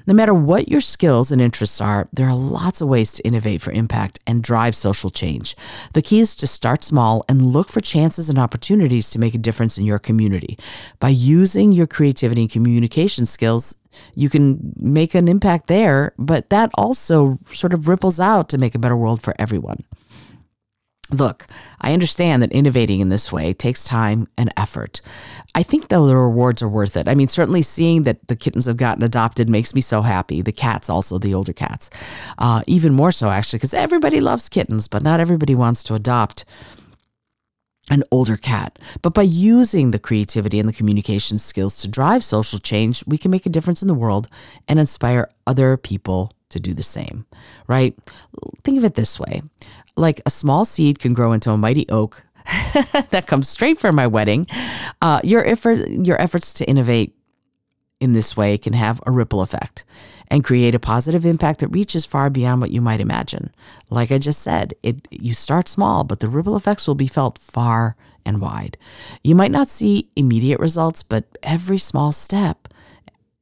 no 0.08 0.14
matter 0.14 0.34
what 0.34 0.68
your 0.68 0.82
skills 0.82 1.32
and 1.32 1.42
interests 1.42 1.82
are, 1.82 2.08
there 2.12 2.28
are 2.28 2.36
lots 2.36 2.82
of 2.82 2.88
ways 2.88 3.14
to 3.14 3.24
innovate 3.24 3.62
for 3.62 3.72
impact 3.72 4.20
and 4.28 4.44
drive 4.44 4.76
social 4.76 5.10
change. 5.10 5.56
The 5.94 6.02
key 6.02 6.20
is 6.20 6.36
to 6.36 6.48
start 6.48 6.84
small 6.84 7.24
and 7.30 7.42
look 7.42 7.70
for 7.70 7.80
chances 7.80 8.30
and 8.30 8.40
opportunities 8.40 9.10
to 9.12 9.20
make 9.20 9.36
a 9.36 9.40
difference 9.40 9.78
in 9.78 9.86
your 9.86 10.00
community. 10.00 10.58
By 11.00 11.10
using 11.10 11.72
your 11.72 11.88
creativity 11.88 12.42
and 12.42 12.52
communication 12.52 13.26
skills, 13.26 13.76
you 14.16 14.30
can 14.30 14.74
make 14.78 15.16
an 15.16 15.28
impact 15.28 15.68
there, 15.68 16.14
but 16.18 16.50
that 16.50 16.72
also 16.76 17.40
sort 17.52 17.74
of 17.74 17.88
ripples 17.88 18.20
out 18.20 18.50
to 18.50 18.58
make 18.58 18.76
a 18.76 18.80
better 18.80 18.96
world 18.96 19.22
for 19.22 19.34
everyone. 19.38 19.84
Look, 21.12 21.46
I 21.82 21.94
understand 21.94 22.42
that 22.42 22.54
innovating 22.54 23.02
in 23.02 23.10
this 23.10 23.32
way 23.34 23.52
takes 23.54 23.84
time 23.84 24.28
and 24.38 24.52
effort. 24.56 25.02
I 25.54 25.62
think, 25.64 25.90
though, 25.90 26.08
the 26.08 26.16
rewards 26.16 26.62
are 26.62 26.70
worth 26.70 26.96
it. 26.96 27.10
I 27.10 27.16
mean, 27.16 27.28
certainly 27.28 27.62
seeing 27.62 28.04
that 28.04 28.28
the 28.30 28.36
kittens 28.36 28.66
have 28.66 28.78
gotten 28.78 29.04
adopted 29.04 29.50
makes 29.50 29.76
me 29.76 29.82
so 29.82 30.04
happy. 30.04 30.42
The 30.42 30.54
cats, 30.54 30.90
also, 30.90 31.20
the 31.20 31.34
older 31.34 31.54
cats. 31.54 31.90
Uh, 32.38 32.64
even 32.66 32.94
more 32.94 33.12
so, 33.12 33.30
actually, 33.30 33.58
because 33.58 33.74
everybody 33.74 34.22
loves 34.22 34.48
kittens, 34.48 34.88
but 34.88 35.04
not 35.04 35.20
everybody 35.20 35.54
wants 35.54 35.84
to 35.84 35.96
adopt. 35.96 36.46
an 37.90 38.04
older 38.12 38.38
cat. 38.38 38.80
But 39.02 39.14
by 39.14 39.24
using 39.24 39.92
the 39.92 40.00
creativity 40.00 40.60
and 40.60 40.70
the 40.70 40.74
communication 40.74 41.38
skills 41.38 41.78
to 41.78 41.88
drive 41.88 42.24
social 42.24 42.60
change, 42.60 43.04
we 43.06 43.18
can 43.18 43.32
make 43.32 43.46
a 43.46 43.50
difference 43.50 43.82
in 43.82 43.88
the 43.88 43.94
world 43.94 44.28
and 44.68 44.80
inspire 44.80 45.30
other 45.46 45.78
people 45.78 46.32
to 46.50 46.60
do 46.60 46.74
the 46.74 46.84
same, 46.84 47.26
right? 47.68 47.96
Think 48.64 48.78
of 48.78 48.86
it 48.86 48.96
this 48.96 49.20
way 49.20 49.42
like 49.96 50.22
a 50.26 50.30
small 50.30 50.66
seed 50.66 51.00
can 51.00 51.14
grow 51.14 51.34
into 51.34 51.52
a 51.52 51.58
mighty 51.58 51.88
oak 51.90 52.26
that 53.10 53.26
comes 53.28 53.50
straight 53.50 53.78
from 53.78 53.96
my 53.96 54.08
wedding. 54.08 54.48
Uh, 55.02 55.20
your 55.24 55.46
effort, 55.46 55.88
your 55.90 56.20
efforts 56.22 56.54
to 56.56 56.70
innovate 56.70 57.16
in 58.00 58.14
this 58.14 58.36
way 58.36 58.58
can 58.58 58.74
have 58.74 59.00
a 59.06 59.12
ripple 59.12 59.42
effect 59.42 59.86
and 60.28 60.44
create 60.44 60.74
a 60.74 60.80
positive 60.80 61.26
impact 61.26 61.60
that 61.60 61.68
reaches 61.68 62.06
far 62.06 62.30
beyond 62.30 62.62
what 62.62 62.72
you 62.72 62.82
might 62.82 63.00
imagine. 63.00 63.54
Like 63.90 64.12
I 64.12 64.18
just 64.18 64.42
said, 64.42 64.74
it 64.82 65.08
you 65.12 65.34
start 65.34 65.68
small, 65.68 66.04
but 66.04 66.20
the 66.20 66.30
ripple 66.30 66.56
effects 66.56 66.88
will 66.88 66.96
be 66.96 67.08
felt 67.08 67.38
far 67.38 67.96
and 68.26 68.42
wide. 68.42 68.78
You 69.24 69.36
might 69.36 69.52
not 69.52 69.68
see 69.68 70.10
immediate 70.16 70.60
results, 70.60 71.04
but 71.04 71.26
every 71.44 71.78
small 71.78 72.12
step 72.12 72.68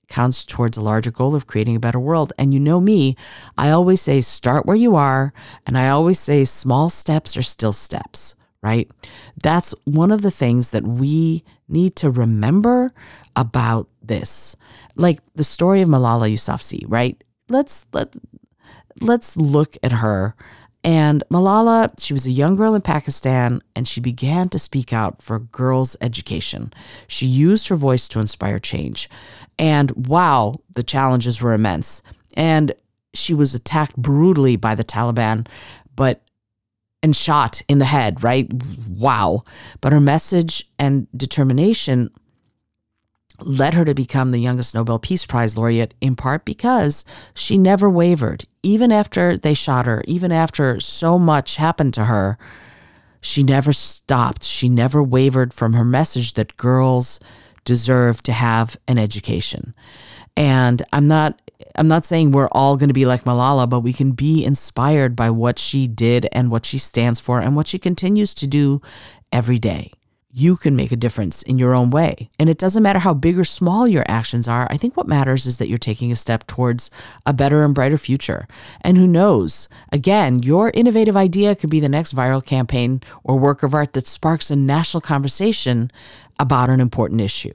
counts 0.09 0.45
towards 0.45 0.77
a 0.77 0.81
larger 0.81 1.11
goal 1.11 1.35
of 1.35 1.47
creating 1.47 1.75
a 1.75 1.79
better 1.79 1.99
world. 1.99 2.33
And 2.37 2.53
you 2.53 2.59
know 2.59 2.81
me, 2.81 3.15
I 3.57 3.69
always 3.69 4.01
say 4.01 4.21
start 4.21 4.65
where 4.65 4.75
you 4.75 4.95
are, 4.95 5.33
and 5.65 5.77
I 5.77 5.89
always 5.89 6.19
say 6.19 6.43
small 6.45 6.89
steps 6.89 7.37
are 7.37 7.41
still 7.41 7.73
steps, 7.73 8.35
right? 8.61 8.89
That's 9.41 9.73
one 9.85 10.11
of 10.11 10.21
the 10.21 10.31
things 10.31 10.71
that 10.71 10.83
we 10.83 11.43
need 11.67 11.95
to 11.97 12.09
remember 12.09 12.93
about 13.35 13.87
this. 14.01 14.55
Like 14.95 15.19
the 15.35 15.43
story 15.43 15.81
of 15.81 15.89
Malala 15.89 16.31
Yousafzai, 16.31 16.85
right? 16.87 17.23
Let's 17.47 17.85
let 17.93 18.15
let's 18.99 19.37
look 19.37 19.77
at 19.81 19.93
her. 19.93 20.35
And 20.83 21.23
Malala, 21.29 21.91
she 21.99 22.13
was 22.13 22.25
a 22.25 22.31
young 22.31 22.55
girl 22.55 22.73
in 22.73 22.81
Pakistan 22.81 23.61
and 23.75 23.87
she 23.87 23.99
began 23.99 24.47
to 24.49 24.59
speak 24.59 24.93
out 24.93 25.21
for 25.21 25.39
girls' 25.39 25.97
education. 25.99 26.71
She 27.07 27.25
used 27.25 27.67
her 27.67 27.75
voice 27.75 28.07
to 28.09 28.19
inspire 28.19 28.59
change. 28.59 29.09
And 29.57 30.07
wow, 30.07 30.61
the 30.73 30.83
challenges 30.83 31.41
were 31.41 31.53
immense. 31.53 32.01
And 32.35 32.71
she 33.13 33.33
was 33.33 33.53
attacked 33.53 33.97
brutally 33.97 34.55
by 34.55 34.75
the 34.75 34.83
Taliban, 34.83 35.47
but 35.95 36.21
and 37.01 37.15
shot 37.15 37.61
in 37.67 37.79
the 37.79 37.85
head, 37.85 38.23
right? 38.23 38.51
Wow. 38.87 39.43
But 39.81 39.93
her 39.93 40.01
message 40.01 40.69
and 40.77 41.07
determination 41.15 42.09
led 43.41 43.73
her 43.73 43.85
to 43.85 43.93
become 43.93 44.31
the 44.31 44.39
youngest 44.39 44.73
Nobel 44.73 44.99
Peace 44.99 45.25
Prize 45.25 45.57
laureate, 45.57 45.93
in 46.01 46.15
part 46.15 46.45
because 46.45 47.05
she 47.33 47.57
never 47.57 47.89
wavered. 47.89 48.45
Even 48.63 48.91
after 48.91 49.37
they 49.37 49.53
shot 49.53 49.85
her, 49.85 50.03
even 50.07 50.31
after 50.31 50.79
so 50.79 51.17
much 51.17 51.55
happened 51.55 51.93
to 51.93 52.05
her, 52.05 52.37
she 53.21 53.43
never 53.43 53.73
stopped. 53.73 54.43
She 54.43 54.69
never 54.69 55.03
wavered 55.03 55.53
from 55.53 55.73
her 55.73 55.83
message 55.83 56.33
that 56.33 56.57
girls 56.57 57.19
deserve 57.65 58.23
to 58.23 58.31
have 58.31 58.77
an 58.87 58.97
education. 58.97 59.73
And 60.35 60.81
I'm 60.93 61.07
not 61.07 61.41
I'm 61.75 61.89
not 61.89 62.05
saying 62.05 62.31
we're 62.31 62.47
all 62.53 62.77
going 62.77 62.87
to 62.89 62.93
be 62.93 63.05
like 63.05 63.25
Malala, 63.25 63.69
but 63.69 63.81
we 63.81 63.91
can 63.91 64.11
be 64.11 64.45
inspired 64.45 65.15
by 65.15 65.29
what 65.29 65.59
she 65.59 65.87
did 65.87 66.27
and 66.31 66.49
what 66.49 66.65
she 66.65 66.77
stands 66.77 67.19
for 67.19 67.41
and 67.41 67.55
what 67.55 67.67
she 67.67 67.77
continues 67.77 68.33
to 68.35 68.47
do 68.47 68.81
every 69.31 69.59
day 69.59 69.91
you 70.31 70.55
can 70.55 70.75
make 70.75 70.91
a 70.91 70.95
difference 70.95 71.41
in 71.41 71.57
your 71.57 71.73
own 71.73 71.89
way. 71.89 72.29
And 72.37 72.49
it 72.49 72.59
doesn't 72.59 72.83
matter 72.83 72.99
how 72.99 73.15
big 73.15 73.39
or 73.39 73.43
small 73.43 73.87
your 73.87 74.05
actions 74.07 74.47
are. 74.47 74.67
I 74.69 74.77
think 74.77 74.95
what 74.95 75.07
matters 75.07 75.47
is 75.47 75.57
that 75.57 75.69
you're 75.69 75.79
taking 75.79 76.11
a 76.11 76.15
step 76.15 76.45
towards 76.45 76.91
a 77.25 77.33
better 77.33 77.63
and 77.63 77.73
brighter 77.73 77.97
future. 77.97 78.47
And 78.81 78.95
who 78.95 79.07
knows? 79.07 79.67
Again, 79.91 80.43
your 80.43 80.69
innovative 80.75 81.17
idea 81.17 81.55
could 81.55 81.71
be 81.71 81.79
the 81.79 81.89
next 81.89 82.13
viral 82.13 82.45
campaign 82.45 83.01
or 83.23 83.39
work 83.39 83.63
of 83.63 83.73
art 83.73 83.93
that 83.93 84.05
sparks 84.05 84.51
a 84.51 84.55
national 84.55 85.01
conversation 85.01 85.89
about 86.39 86.69
an 86.69 86.79
important 86.79 87.21
issue. 87.21 87.53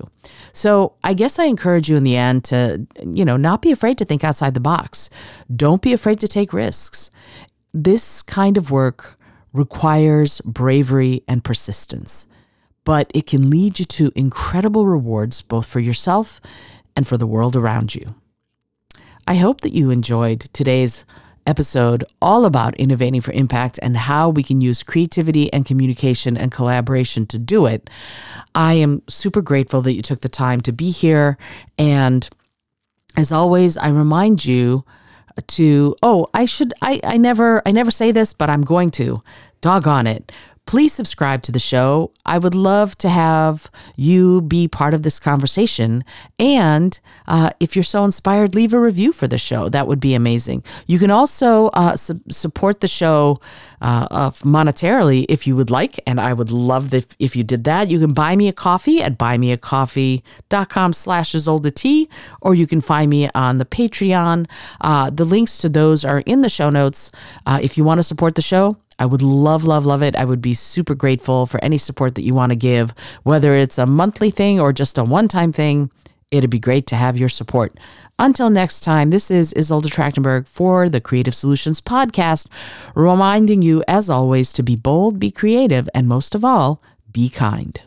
So, 0.53 0.95
I 1.03 1.15
guess 1.15 1.39
I 1.39 1.45
encourage 1.45 1.89
you 1.89 1.97
in 1.97 2.03
the 2.03 2.17
end 2.17 2.45
to, 2.45 2.87
you 3.03 3.25
know, 3.25 3.37
not 3.37 3.63
be 3.63 3.71
afraid 3.71 3.99
to 3.99 4.05
think 4.05 4.25
outside 4.25 4.53
the 4.53 4.61
box. 4.61 5.09
Don't 5.55 5.81
be 5.81 5.93
afraid 5.93 6.21
to 6.21 6.29
take 6.29 6.53
risks. 6.53 7.11
This 7.73 8.21
kind 8.21 8.57
of 8.57 8.71
work 8.71 9.19
requires 9.53 10.41
bravery 10.43 11.23
and 11.29 11.43
persistence 11.43 12.27
but 12.85 13.11
it 13.15 13.27
can 13.27 13.51
lead 13.51 13.79
you 13.79 13.85
to 13.85 14.13
incredible 14.15 14.87
rewards 14.87 15.43
both 15.43 15.67
for 15.67 15.81
yourself 15.81 16.41
and 16.95 17.07
for 17.07 17.17
the 17.17 17.27
world 17.27 17.57
around 17.57 17.95
you. 17.95 18.15
I 19.27 19.37
hope 19.37 19.63
that 19.63 19.73
you 19.73 19.91
enjoyed 19.91 20.41
today's 20.53 21.05
episode 21.47 22.05
all 22.23 22.45
about 22.45 22.75
innovating 22.77 23.21
for 23.21 23.33
impact 23.33 23.79
and 23.83 23.97
how 23.97 24.29
we 24.29 24.43
can 24.43 24.61
use 24.61 24.83
creativity 24.83 25.53
and 25.53 25.67
communication 25.67 26.37
and 26.37 26.53
collaboration 26.53 27.27
to 27.27 27.39
do 27.39 27.67
it. 27.67 27.91
I 28.55 28.75
am 28.75 29.03
super 29.09 29.43
grateful 29.43 29.83
that 29.83 29.95
you 29.95 30.03
took 30.03 30.21
the 30.21 30.29
time 30.29 30.61
to 30.63 30.73
be 30.73 30.91
here. 30.91 31.37
And 31.79 32.29
as 33.17 33.33
always, 33.33 33.77
I 33.77 33.89
remind 33.89 34.45
you 34.45 34.85
to, 35.49 35.97
oh, 36.03 36.29
I 36.33 36.45
should, 36.45 36.73
I, 36.81 37.01
I 37.03 37.17
never, 37.17 37.63
I 37.67 37.73
never 37.73 37.91
say 37.91 38.13
this, 38.13 38.33
but 38.33 38.51
I'm 38.51 38.63
going 38.63 38.91
to. 38.93 39.23
Doggone 39.61 40.07
it 40.07 40.31
please 40.67 40.93
subscribe 40.93 41.43
to 41.43 41.53
the 41.53 41.59
show. 41.59 42.11
I 42.25 42.39
would 42.39 42.55
love 42.55 42.97
to 42.99 43.09
have 43.09 43.71
you 43.97 44.41
be 44.43 44.67
part 44.67 44.95
of 44.95 45.03
this 45.03 45.21
conversation. 45.21 46.05
And 46.39 46.99
uh, 47.27 47.51
if 47.61 47.77
you're 47.77 47.83
so 47.83 48.05
inspired, 48.05 48.55
leave 48.55 48.73
a 48.73 48.81
review 48.81 49.13
for 49.13 49.29
the 49.29 49.39
show. 49.39 49.69
That 49.69 49.87
would 49.87 50.01
be 50.01 50.15
amazing. 50.15 50.65
You 50.87 50.99
can 50.99 51.11
also 51.11 51.69
uh, 51.69 51.97
su- 51.97 52.21
support 52.31 52.81
the 52.81 52.89
show 52.89 53.41
uh, 53.81 54.31
monetarily 54.31 55.27
if 55.29 55.47
you 55.47 55.55
would 55.57 55.71
like. 55.71 56.01
And 56.07 56.21
I 56.21 56.33
would 56.33 56.51
love 56.51 56.95
if, 56.95 57.15
if 57.19 57.37
you 57.37 57.45
did 57.45 57.65
that. 57.65 57.89
You 57.89 58.01
can 58.01 58.15
buy 58.15 58.35
me 58.35 58.49
a 58.49 58.53
coffee 58.53 59.03
at 59.03 59.19
buymeacoffee.com 59.19 60.93
slash 60.93 61.33
Izolda 61.33 61.75
T, 61.75 62.09
or 62.41 62.55
you 62.55 62.67
can 62.67 62.81
find 62.81 63.11
me 63.11 63.29
on 63.35 63.59
the 63.59 63.67
Patreon. 63.67 64.49
Uh, 64.81 65.11
the 65.11 65.25
links 65.25 65.59
to 65.59 65.69
those 65.69 66.05
are 66.05 66.21
in 66.21 66.41
the 66.41 66.49
show 66.49 66.71
notes. 66.71 67.11
Uh, 67.45 67.59
if 67.63 67.77
you 67.77 67.85
want 67.85 67.99
to 67.99 68.03
support 68.03 68.35
the 68.35 68.43
show, 68.43 68.77
I 68.99 69.07
would 69.07 69.23
love, 69.23 69.65
love, 69.65 69.85
love 69.87 70.03
it. 70.03 70.17
I 70.17 70.25
would 70.25 70.41
be 70.41 70.55
super 70.55 70.95
grateful 70.95 71.47
for 71.47 71.63
any 71.65 71.79
support 71.79 72.15
that 72.15 72.23
you 72.23 72.35
want 72.35 72.51
to 72.51 72.57
give, 72.57 72.95
whether 73.23 73.55
it's 73.55 73.79
a 73.79 73.87
monthly 73.87 74.31
thing 74.31 74.61
or 74.61 74.73
just 74.73 74.99
a 74.99 75.05
one 75.05 75.29
time 75.29 75.53
thing. 75.53 75.91
It'd 76.31 76.51
be 76.51 76.59
great 76.59 76.87
to 76.89 76.97
have 76.97 77.17
your 77.17 77.29
support. 77.29 77.79
Until 78.19 78.51
next 78.51 78.81
time, 78.81 79.11
this 79.11 79.31
is 79.31 79.53
Izolda 79.55 79.87
Trachtenberg 79.87 80.47
for 80.47 80.89
the 80.89 81.01
Creative 81.01 81.35
Solutions 81.35 81.81
Podcast, 81.81 82.49
reminding 82.95 83.63
you, 83.63 83.85
as 83.87 84.09
always, 84.09 84.53
to 84.55 84.63
be 84.63 84.77
bold, 84.77 85.19
be 85.19 85.31
creative, 85.31 85.89
and 85.95 86.09
most 86.09 86.35
of 86.35 86.45
all, 86.45 86.81
be 87.13 87.29
kind. 87.29 87.81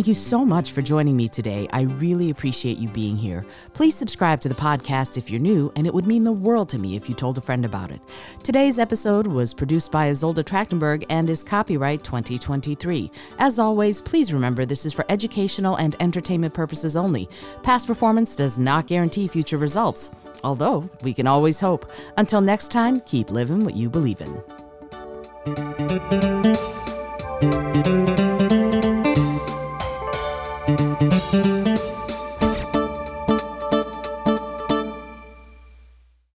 Thank 0.00 0.08
you 0.08 0.14
so 0.14 0.46
much 0.46 0.72
for 0.72 0.80
joining 0.80 1.14
me 1.14 1.28
today. 1.28 1.68
I 1.74 1.82
really 1.82 2.30
appreciate 2.30 2.78
you 2.78 2.88
being 2.88 3.18
here. 3.18 3.44
Please 3.74 3.94
subscribe 3.94 4.40
to 4.40 4.48
the 4.48 4.54
podcast 4.54 5.18
if 5.18 5.28
you're 5.28 5.38
new, 5.38 5.70
and 5.76 5.86
it 5.86 5.92
would 5.92 6.06
mean 6.06 6.24
the 6.24 6.32
world 6.32 6.70
to 6.70 6.78
me 6.78 6.96
if 6.96 7.06
you 7.06 7.14
told 7.14 7.36
a 7.36 7.42
friend 7.42 7.66
about 7.66 7.90
it. 7.90 8.00
Today's 8.42 8.78
episode 8.78 9.26
was 9.26 9.52
produced 9.52 9.92
by 9.92 10.10
Izolda 10.10 10.42
Trachtenberg 10.42 11.04
and 11.10 11.28
is 11.28 11.44
copyright 11.44 12.02
2023. 12.02 13.10
As 13.38 13.58
always, 13.58 14.00
please 14.00 14.32
remember 14.32 14.64
this 14.64 14.86
is 14.86 14.94
for 14.94 15.04
educational 15.10 15.76
and 15.76 15.94
entertainment 16.00 16.54
purposes 16.54 16.96
only. 16.96 17.28
Past 17.62 17.86
performance 17.86 18.34
does 18.34 18.58
not 18.58 18.86
guarantee 18.86 19.28
future 19.28 19.58
results, 19.58 20.10
although 20.42 20.88
we 21.02 21.12
can 21.12 21.26
always 21.26 21.60
hope. 21.60 21.92
Until 22.16 22.40
next 22.40 22.70
time, 22.70 23.02
keep 23.02 23.30
living 23.30 23.66
what 23.66 23.76
you 23.76 23.90
believe 23.90 24.22
in. 24.22 24.40